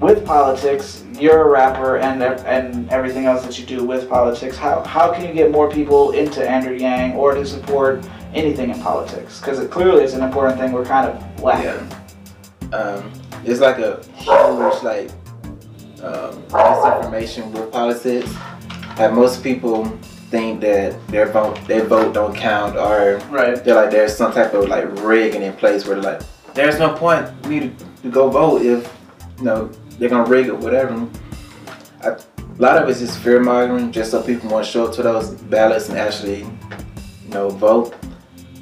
[0.00, 4.56] with politics, you're a rapper and and everything else that you do with politics.
[4.56, 8.80] How how can you get more people into Andrew Yang or to support anything in
[8.82, 9.40] politics?
[9.40, 11.90] Because it clearly is an important thing we're kind of lacking.
[12.72, 13.10] um,
[13.44, 15.10] it's like a huge like
[16.02, 18.32] um, misinformation with politics.
[18.98, 19.84] Like most people
[20.30, 23.62] think that their vote their vote don't count, or Right.
[23.64, 26.20] they're like there's some type of like rigging in place where like
[26.54, 27.70] there's no point for me to,
[28.02, 28.90] to go vote if
[29.38, 31.06] you know they're gonna rig it whatever.
[32.02, 32.18] I, a
[32.58, 35.30] lot of it's just fear mongering, just so people want to show up to those
[35.30, 37.94] ballots and actually you know vote.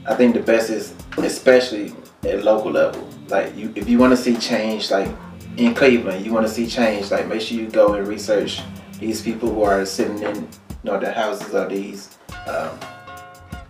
[0.07, 1.95] I think the best is especially
[2.25, 3.09] at local level.
[3.29, 5.09] Like you, if you want to see change, like
[5.57, 7.11] in Cleveland, you want to see change.
[7.11, 8.63] Like make sure you go and research
[8.99, 10.47] these people who are sitting in, you
[10.85, 12.17] know, the houses of these
[12.47, 12.79] um,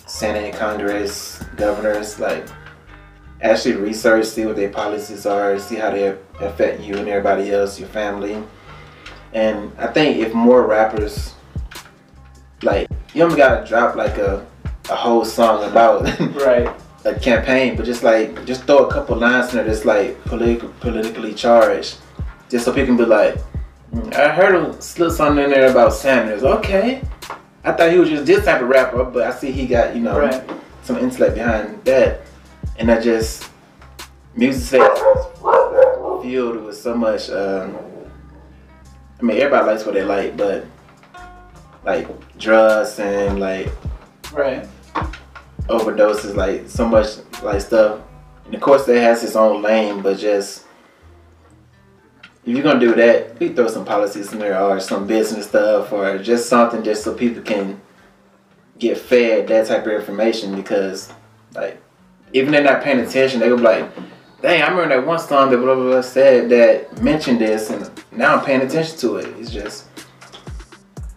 [0.06, 2.18] Senate, Congress, governors.
[2.18, 2.46] Like
[3.40, 7.78] actually research, see what their policies are, see how they affect you and everybody else,
[7.78, 8.42] your family.
[9.32, 11.34] And I think if more rappers,
[12.62, 14.46] like you don't gotta drop like a
[14.90, 16.02] a whole song about
[16.34, 16.68] Right.
[17.04, 20.72] A campaign, but just like just throw a couple lines in there that's like politi-
[20.80, 21.98] politically charged,
[22.48, 23.36] just so people can be like,
[23.92, 26.42] "Mm, I heard him slip something in there about Sanders.
[26.42, 27.02] Okay,
[27.64, 30.02] I thought he was just this type of rapper, but I see he got you
[30.02, 30.42] know Right.
[30.82, 32.20] some intellect behind that,
[32.78, 33.50] and I just
[34.34, 35.26] music space is
[36.22, 37.30] filled with so much.
[37.30, 37.76] Um,
[39.20, 40.64] I mean, everybody likes what they like, but
[41.84, 42.08] like
[42.38, 43.68] drugs and like
[44.32, 44.66] Right.
[45.68, 47.06] Overdoses, like so much
[47.42, 48.00] like stuff.
[48.46, 50.66] And of course, that has its own lane, but just
[52.44, 55.92] if you're gonna do that, we throw some policies in there or some business stuff
[55.92, 57.80] or just something just so people can
[58.78, 61.12] get fed that type of information because
[61.54, 61.80] like
[62.32, 63.88] even they're not paying attention, they go be like,
[64.42, 67.90] dang, I remember that one song that blah blah blah said that mentioned this and
[68.12, 69.26] now I'm paying attention to it.
[69.38, 69.86] It's just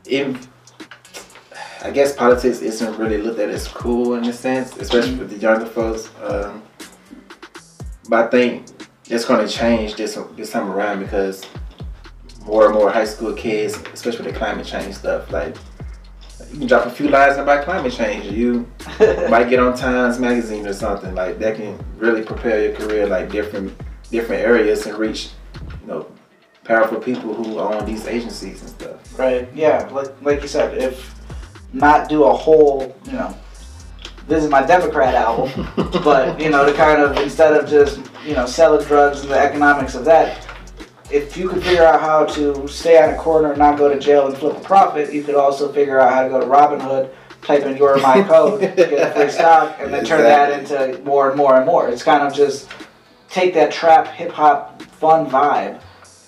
[0.05, 0.47] if
[1.83, 5.37] I guess politics isn't really looked at as cool in a sense, especially with the
[5.37, 6.09] younger folks.
[6.23, 6.63] Um,
[8.09, 8.65] but I think
[9.09, 11.45] it's going to change this this time around because
[12.45, 15.55] more and more high school kids, especially with the climate change stuff, like
[16.51, 18.25] you can drop a few lines about climate change.
[18.25, 18.67] You
[19.29, 23.29] might get on Times Magazine or something like that can really prepare your career like
[23.31, 23.73] different
[24.09, 25.29] different areas and reach
[25.81, 26.07] you know
[26.63, 29.19] powerful people who own these agencies and stuff.
[29.19, 29.47] Right.
[29.53, 29.87] Yeah.
[29.91, 31.16] Like like you said, if
[31.73, 33.37] not do a whole, you know,
[34.27, 35.67] this is my Democrat album,
[36.03, 39.39] but you know, to kind of instead of just you know selling drugs and the
[39.39, 40.45] economics of that,
[41.09, 43.99] if you could figure out how to stay on a corner and not go to
[43.99, 47.09] jail and flip a profit, you could also figure out how to go to Robinhood,
[47.41, 51.29] type in your my code, get a free stock, and then turn that into more
[51.29, 51.87] and more and more.
[51.87, 52.69] It's kind of just
[53.29, 55.81] take that trap hip hop fun vibe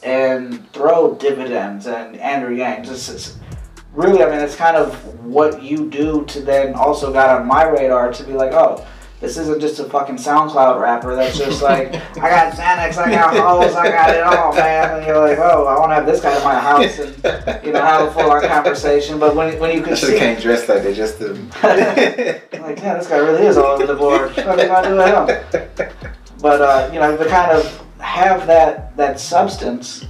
[0.03, 2.85] and throw dividends and Andrew Yang.
[2.85, 3.38] Just
[3.93, 4.95] really, I mean, it's kind of
[5.25, 8.85] what you do to then also got on my radar to be like, oh,
[9.19, 13.35] this isn't just a fucking SoundCloud rapper that's just like, I got Xanax, I got
[13.35, 14.97] hoes, I got it all, man.
[14.97, 17.73] And you're like, oh, I want to have this guy in my house and, you
[17.73, 19.19] know, have a full on conversation.
[19.19, 21.33] But when, when you can see, came dressed like that just to.
[22.61, 24.31] like, yeah, this guy really is all over the board.
[24.37, 25.89] What am I doing him?
[26.41, 30.05] But uh, you know, to kind of have that that substance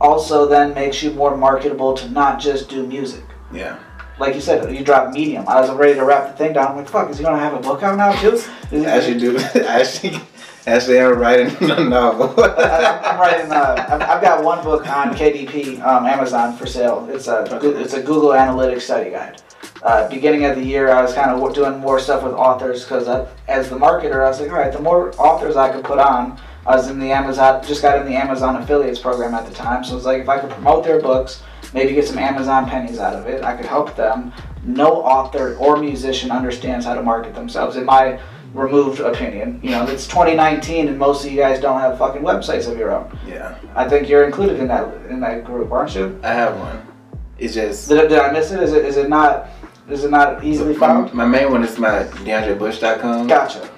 [0.00, 3.24] also then makes you more marketable to not just do music.
[3.52, 3.78] Yeah.
[4.18, 5.48] Like you said, you drop Medium.
[5.48, 6.68] I was ready to wrap the thing down.
[6.72, 8.32] I'm like, fuck, is he gonna have a book out now too?
[8.70, 9.38] Is I actually do.
[9.66, 10.20] Actually,
[10.66, 12.34] actually, I'm writing a novel.
[12.44, 13.50] I- I'm writing.
[13.50, 17.08] Uh, I've I've got one book on KDP, um, Amazon for sale.
[17.10, 17.44] It's a
[17.80, 19.40] it's a Google Analytics study guide.
[19.82, 23.08] Uh, beginning of the year, I was kind of doing more stuff with authors because
[23.48, 26.38] as the marketer, I was like, all right, the more authors I could put on.
[26.66, 29.82] I was in the Amazon, just got in the Amazon affiliates program at the time,
[29.82, 31.42] so it's like if I could promote their books,
[31.72, 34.32] maybe get some Amazon pennies out of it, I could help them.
[34.62, 38.20] No author or musician understands how to market themselves, in my
[38.52, 39.60] removed opinion.
[39.62, 42.92] You know, it's 2019, and most of you guys don't have fucking websites of your
[42.92, 43.18] own.
[43.26, 46.18] yeah, I think you're included in that in that group, aren't you?
[46.22, 46.86] I have one.
[47.38, 48.62] It's just Did, did I miss it?
[48.62, 49.48] Is it is it not
[49.88, 51.14] is it not easily my, found?
[51.14, 53.26] my main one is my DeAndreBush.com.
[53.26, 53.68] Gotcha.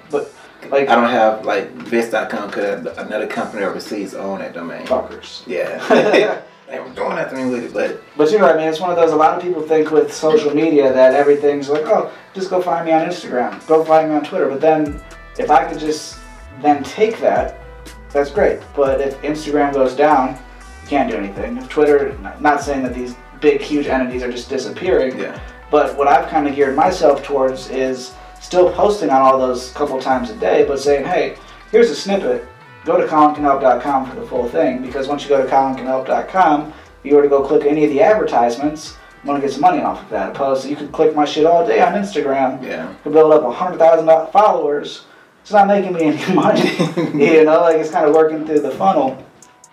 [0.73, 4.87] Like I don't have like Visq.com because another company overseas own that domain.
[4.87, 5.45] fuckers.
[5.45, 5.77] Yeah.
[6.67, 8.69] they were doing nothing with it, but But you know what I mean?
[8.69, 11.83] It's one of those, a lot of people think with social media that everything's like,
[11.85, 14.49] oh, just go find me on Instagram, go find me on Twitter.
[14.49, 14.99] But then
[15.37, 16.17] if I could just
[16.59, 17.59] then take that,
[18.11, 18.59] that's great.
[18.75, 20.39] But if Instagram goes down,
[20.81, 21.57] you can't do anything.
[21.57, 25.39] If Twitter, not saying that these big, huge entities are just disappearing, yeah.
[25.69, 28.13] but what I've kind of geared myself towards is
[28.43, 31.37] still posting on all those couple times a day, but saying, hey,
[31.71, 32.45] here's a snippet.
[32.85, 36.75] Go to colincanhelp.com for the full thing because once you go to colincanhelp.com, if
[37.09, 40.03] you were to go click any of the advertisements, I'm gonna get some money off
[40.03, 40.35] of that.
[40.35, 42.93] Opposed to you could click my shit all day on Instagram, Yeah.
[43.03, 45.05] could build up hundred thousand followers.
[45.41, 46.61] It's not making me any money.
[47.13, 49.25] you know, like it's kind of working through the funnel.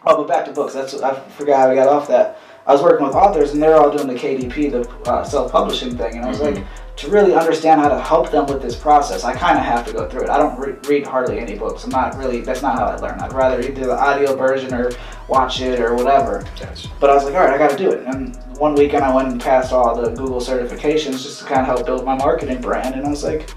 [0.06, 0.74] Oh, but back to books.
[0.74, 2.38] That's I forgot how we got off that.
[2.70, 6.14] I was working with authors, and they're all doing the KDP, the uh, self-publishing thing,
[6.18, 6.54] and I was Mhm.
[6.54, 6.64] like,
[6.98, 9.92] to really understand how to help them with this process, I kind of have to
[9.92, 10.30] go through it.
[10.30, 11.82] I don't re- read hardly any books.
[11.82, 12.42] I'm not really.
[12.42, 13.18] That's not how I learn.
[13.18, 14.92] I'd rather either the audio version or
[15.26, 16.44] watch it or whatever.
[16.60, 16.86] Gotcha.
[17.00, 18.04] But I was like, all right, I got to do it.
[18.06, 21.66] And one weekend I went and passed all the Google certifications just to kind of
[21.66, 22.94] help build my marketing brand.
[22.94, 23.50] And I was like,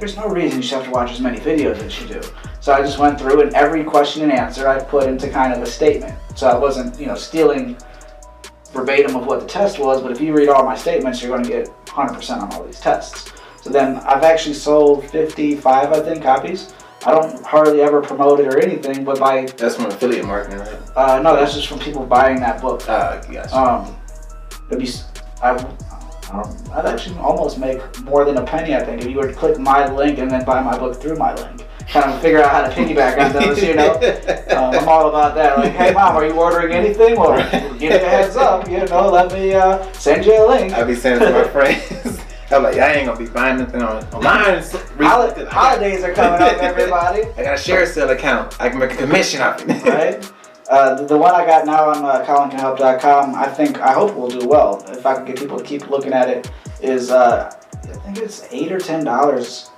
[0.00, 2.20] there's no reason you should have to watch as many videos as you do.
[2.58, 5.62] So I just went through and every question and answer I put into kind of
[5.62, 6.14] a statement.
[6.34, 7.76] So I wasn't, you know, stealing
[8.72, 11.42] verbatim of what the test was, but if you read all my statements, you're going
[11.44, 13.32] to get 100% on all these tests.
[13.62, 16.72] So then I've actually sold 55, I think, copies.
[17.04, 20.78] I don't hardly ever promote it or anything, but by, That's from affiliate marketing, right?
[20.96, 22.82] uh, no, that's just from people buying that book.
[22.88, 23.56] Ah, gotcha.
[23.56, 23.96] Um,
[24.70, 24.90] it'd be,
[25.42, 25.52] I,
[26.72, 28.74] I'd actually almost make more than a penny.
[28.74, 31.16] I think if you were to click my link and then buy my book through
[31.16, 33.62] my link, kind of figure out how to piggyback on those.
[33.62, 33.92] You know,
[34.56, 35.56] um, I'm all about that.
[35.58, 37.16] Like, hey mom, are you ordering anything?
[37.18, 37.36] Well,
[37.78, 38.68] give me a heads up.
[38.68, 40.72] You know, let me uh, send you a link.
[40.72, 44.04] I'll be sending to my friends, I'm like, I ain't gonna be buying nothing on
[44.14, 44.62] online.
[45.00, 47.22] Holi- holidays are coming up, everybody.
[47.36, 48.60] I got a ShareASale account.
[48.60, 49.84] I can make a commission off of it.
[49.84, 50.32] right?
[50.68, 54.28] Uh, the, the one I got now on uh, ColinCanHelp.com, I think, I hope will
[54.28, 54.82] do well.
[54.88, 56.50] If I can get people to keep looking at it,
[56.80, 59.70] is uh, I think it's eight or ten dollars.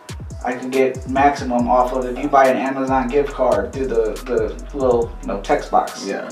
[0.45, 4.13] I can get maximum off of if you buy an Amazon gift card through the,
[4.25, 6.07] the little you know text box.
[6.07, 6.29] Yeah.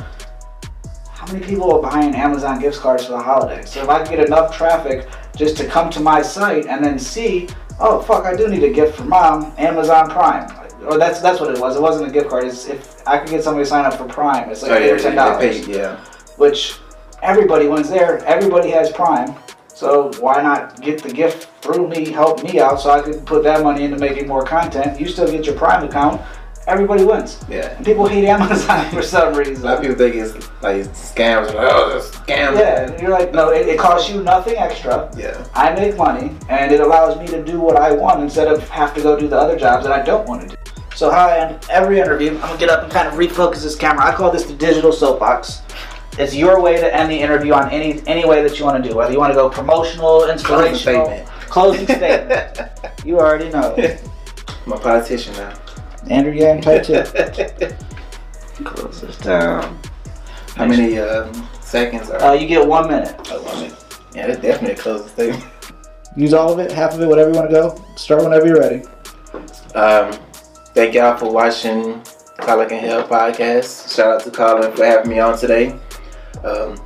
[1.11, 3.71] How many people are buying Amazon gift cards for the holidays?
[3.71, 6.99] So if I can get enough traffic just to come to my site and then
[6.99, 7.49] see,
[7.81, 10.49] oh fuck, I do need a gift for mom, Amazon Prime.
[10.85, 11.75] Or that's that's what it was.
[11.75, 12.45] It wasn't a gift card.
[12.45, 14.87] It's if I could get somebody to sign up for Prime, it's like Oh, eight
[14.87, 15.67] yeah, or ten dollars.
[15.67, 15.97] yeah.
[16.37, 16.77] Which
[17.23, 19.35] everybody when's there, everybody has Prime.
[19.69, 23.43] So why not get the gift through me, help me out, so I could put
[23.43, 25.01] that money into making more content.
[25.01, 26.23] You still get your Prime account.
[26.67, 27.45] Everybody wins.
[27.49, 27.77] Yeah.
[27.77, 29.63] And people hate Amazon for some reason.
[29.65, 31.47] A lot of people think it's like scams.
[31.47, 32.59] Like, oh, that's scams.
[32.59, 35.11] Yeah, you're like, no, it, it costs you nothing extra.
[35.17, 35.47] Yeah.
[35.55, 38.95] I make money, and it allows me to do what I want instead of have
[38.95, 40.63] to go do the other jobs that I don't want to do.
[40.97, 43.77] So how I end every interview, I'm gonna get up and kind of refocus this
[43.77, 44.05] camera.
[44.05, 45.63] I call this the digital soapbox.
[46.19, 48.89] It's your way to end the interview on any any way that you want to
[48.89, 48.97] do.
[48.97, 51.27] Whether you want to go promotional, inspirational.
[51.49, 52.59] Closing statement.
[53.05, 53.75] You already know.
[54.67, 55.55] I'm a politician now.
[56.11, 57.03] Andrew Yang type two.
[58.65, 59.79] Close this down.
[60.57, 62.21] How many um, seconds are?
[62.21, 63.15] Uh, you get one minute.
[63.31, 63.85] oh, one minute.
[64.15, 65.45] Yeah, that's definitely a closing statement.
[66.17, 67.85] Use all of it, half of it, whatever you want to go.
[67.97, 68.83] Start whenever you're ready.
[69.75, 70.19] Um,
[70.75, 72.03] thank y'all for watching
[72.39, 73.95] Colin Can Help podcast.
[73.95, 75.79] Shout out to Colin for having me on today.
[76.43, 76.81] Um,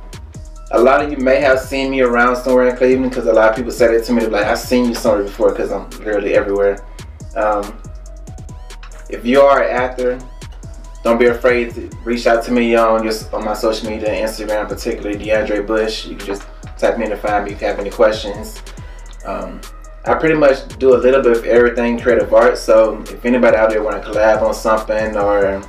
[0.73, 3.49] a lot of you may have seen me around somewhere in Cleveland because a lot
[3.49, 6.33] of people said it to me like I've seen you somewhere before because I'm literally
[6.33, 6.85] everywhere.
[7.35, 7.77] Um,
[9.09, 10.19] if you are an actor,
[11.03, 14.69] don't be afraid to reach out to me on just on my social media, Instagram,
[14.69, 16.05] particularly DeAndre Bush.
[16.05, 16.43] You can just
[16.77, 18.61] type me in to find me if you have any questions.
[19.25, 19.59] Um,
[20.05, 22.57] I pretty much do a little bit of everything creative art.
[22.57, 25.61] So if anybody out there want to collab on something or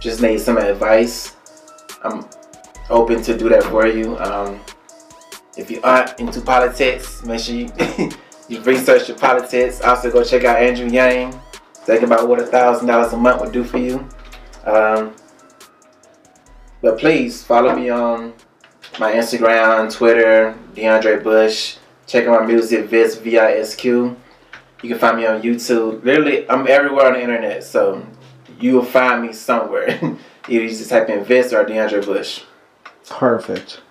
[0.00, 1.36] just need some advice,
[2.02, 2.24] I'm
[2.90, 4.18] open to do that for you.
[4.18, 4.60] Um,
[5.56, 7.70] if you aren't into politics, make sure you
[8.48, 9.80] you research your politics.
[9.80, 11.40] Also, go check out Andrew Yang.
[11.84, 14.06] Think about what a thousand dollars a month would do for you.
[14.64, 15.14] Um,
[16.82, 18.32] but please follow me on
[18.98, 21.76] my Instagram, Twitter, DeAndre Bush.
[22.06, 24.16] Check out my music, Visq V I S Q.
[24.82, 26.02] You can find me on YouTube.
[26.04, 28.04] Literally, I'm everywhere on the internet, so
[28.58, 29.88] you will find me somewhere.
[30.48, 32.44] Either you just type in Visq or DeAndre Bush.
[33.10, 33.82] Perfect.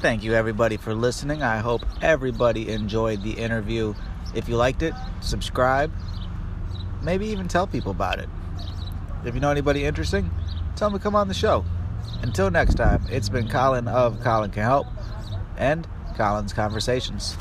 [0.00, 1.44] Thank you, everybody, for listening.
[1.44, 3.94] I hope everybody enjoyed the interview.
[4.34, 5.92] If you liked it, subscribe.
[7.02, 8.28] Maybe even tell people about it.
[9.24, 10.28] If you know anybody interesting,
[10.74, 11.64] tell them to come on the show.
[12.22, 14.88] Until next time, it's been Colin of Colin Can Help
[15.56, 17.36] and Colin's Conversations.